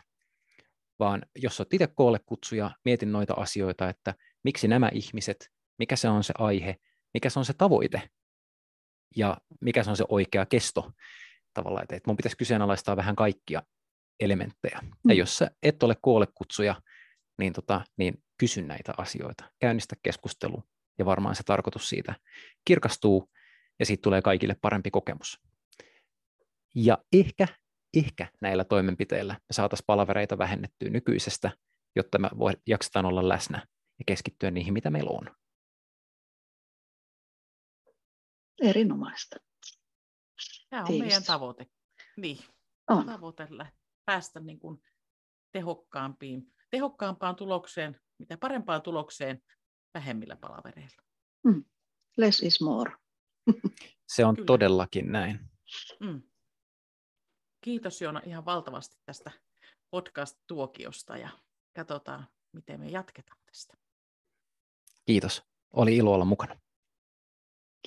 vaan 1.02 1.22
jos 1.36 1.60
olet 1.60 1.74
itse 1.74 1.88
koolle 1.88 2.20
kutsuja, 2.26 2.72
mietin 2.86 3.12
noita 3.12 3.34
asioita, 3.34 3.90
että 3.90 4.16
miksi 4.44 4.68
nämä 4.68 4.90
ihmiset, 4.94 5.50
mikä 5.80 5.96
se 5.96 6.10
on 6.10 6.24
se 6.24 6.34
aihe, 6.38 6.76
mikä 7.14 7.30
se 7.30 7.40
on 7.40 7.46
se 7.46 7.54
tavoite 7.54 8.10
ja 9.16 9.38
mikä 9.62 9.84
se 9.84 9.90
on 9.90 9.98
se 9.98 10.06
oikea 10.10 10.46
kesto 10.46 10.92
tavallaan, 11.54 11.84
että 11.84 12.10
mun 12.10 12.18
pitäisi 12.18 12.38
kyseenalaistaa 12.38 12.98
vähän 12.98 13.16
kaikkia 13.16 13.64
elementtejä. 14.22 14.80
Mm. 14.82 15.10
Ja 15.10 15.16
jos 15.16 15.38
sä 15.38 15.52
et 15.64 15.84
ole 15.84 15.96
koolle 16.02 16.28
kutsuja, 16.36 16.82
niin, 17.40 17.54
tota, 17.54 17.82
niin 17.98 18.24
kysy 18.38 18.62
näitä 18.62 18.94
asioita, 18.98 19.52
käynnistä 19.60 19.96
keskustelu 20.04 20.64
ja 21.00 21.06
varmaan 21.06 21.36
se 21.36 21.44
tarkoitus 21.44 21.90
siitä 21.90 22.16
kirkastuu 22.66 23.30
ja 23.80 23.86
siitä 23.86 24.02
tulee 24.02 24.22
kaikille 24.22 24.56
parempi 24.62 24.92
kokemus. 24.92 25.42
Ja 26.76 26.98
ehkä 27.14 27.48
ehkä 27.98 28.28
näillä 28.42 28.64
toimenpiteillä 28.64 29.34
me 29.34 29.54
saataisiin 29.54 29.86
palavereita 29.86 30.38
vähennettyä 30.38 30.90
nykyisestä, 30.90 31.52
jotta 31.96 32.20
me 32.20 32.30
voi, 32.40 32.54
jaksetaan 32.68 33.06
olla 33.06 33.30
läsnä 33.30 33.68
ja 34.00 34.04
keskittyä 34.08 34.52
niihin, 34.52 34.74
mitä 34.74 34.90
meillä 34.90 35.12
on. 35.12 35.36
Erinomaista. 38.62 39.36
Tämä 40.70 40.82
on 40.82 40.88
Tiivistä. 40.88 41.06
meidän 41.06 41.24
tavoite. 41.24 41.66
Niin, 42.18 42.38
on. 42.90 43.06
tavoitella 43.06 43.68
päästä 44.12 44.40
niin 44.40 44.60
kuin 44.60 44.84
tehokkaampiin, 45.52 46.54
tehokkaampaan 46.70 47.36
tulokseen, 47.36 48.02
mitä 48.18 48.38
parempaan 48.38 48.82
tulokseen 48.82 49.44
vähemmillä 49.94 50.36
palavereilla. 50.36 51.04
Mm. 51.44 51.66
Less 52.18 52.44
is 52.44 52.62
more. 52.62 52.92
Se 54.16 54.26
on 54.26 54.36
Kyllä. 54.36 54.46
todellakin 54.46 55.12
näin. 55.12 55.40
Mm. 56.00 56.22
Kiitos 57.62 58.02
Joona 58.02 58.22
ihan 58.26 58.46
valtavasti 58.46 58.96
tästä 59.06 59.32
podcast-tuokiosta 59.92 61.18
ja 61.18 61.30
katsotaan, 61.76 62.28
miten 62.52 62.80
me 62.80 62.88
jatketaan 62.88 63.40
tästä. 63.46 63.78
Kiitos. 65.06 65.44
Oli 65.74 65.96
ilo 65.96 66.14
olla 66.14 66.26
mukana. 66.26 66.60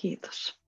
Kiitos. 0.00 0.63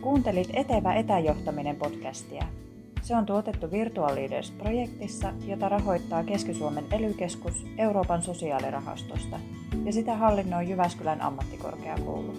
Kuuntelit 0.00 0.48
Etevä 0.52 0.94
etäjohtaminen 0.94 1.76
podcastia. 1.76 2.44
Se 3.02 3.16
on 3.16 3.26
tuotettu 3.26 3.70
Virtual 3.70 4.14
Leaders-projektissa, 4.14 5.32
jota 5.46 5.68
rahoittaa 5.68 6.24
Keski-Suomen 6.24 6.84
ely 6.92 7.14
Euroopan 7.78 8.22
sosiaalirahastosta 8.22 9.40
ja 9.84 9.92
sitä 9.92 10.16
hallinnoi 10.16 10.68
Jyväskylän 10.70 11.20
ammattikorkeakoulu. 11.20 12.34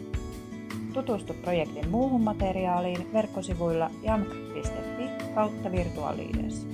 Tutustu 0.94 1.34
projektin 1.34 1.90
muuhun 1.90 2.22
materiaaliin 2.22 3.14
verkkosivuilla 3.14 3.90
jamk.fi 4.04 5.34
kautta 5.36 5.72
Virtual 5.72 6.18
Leaders. 6.18 6.68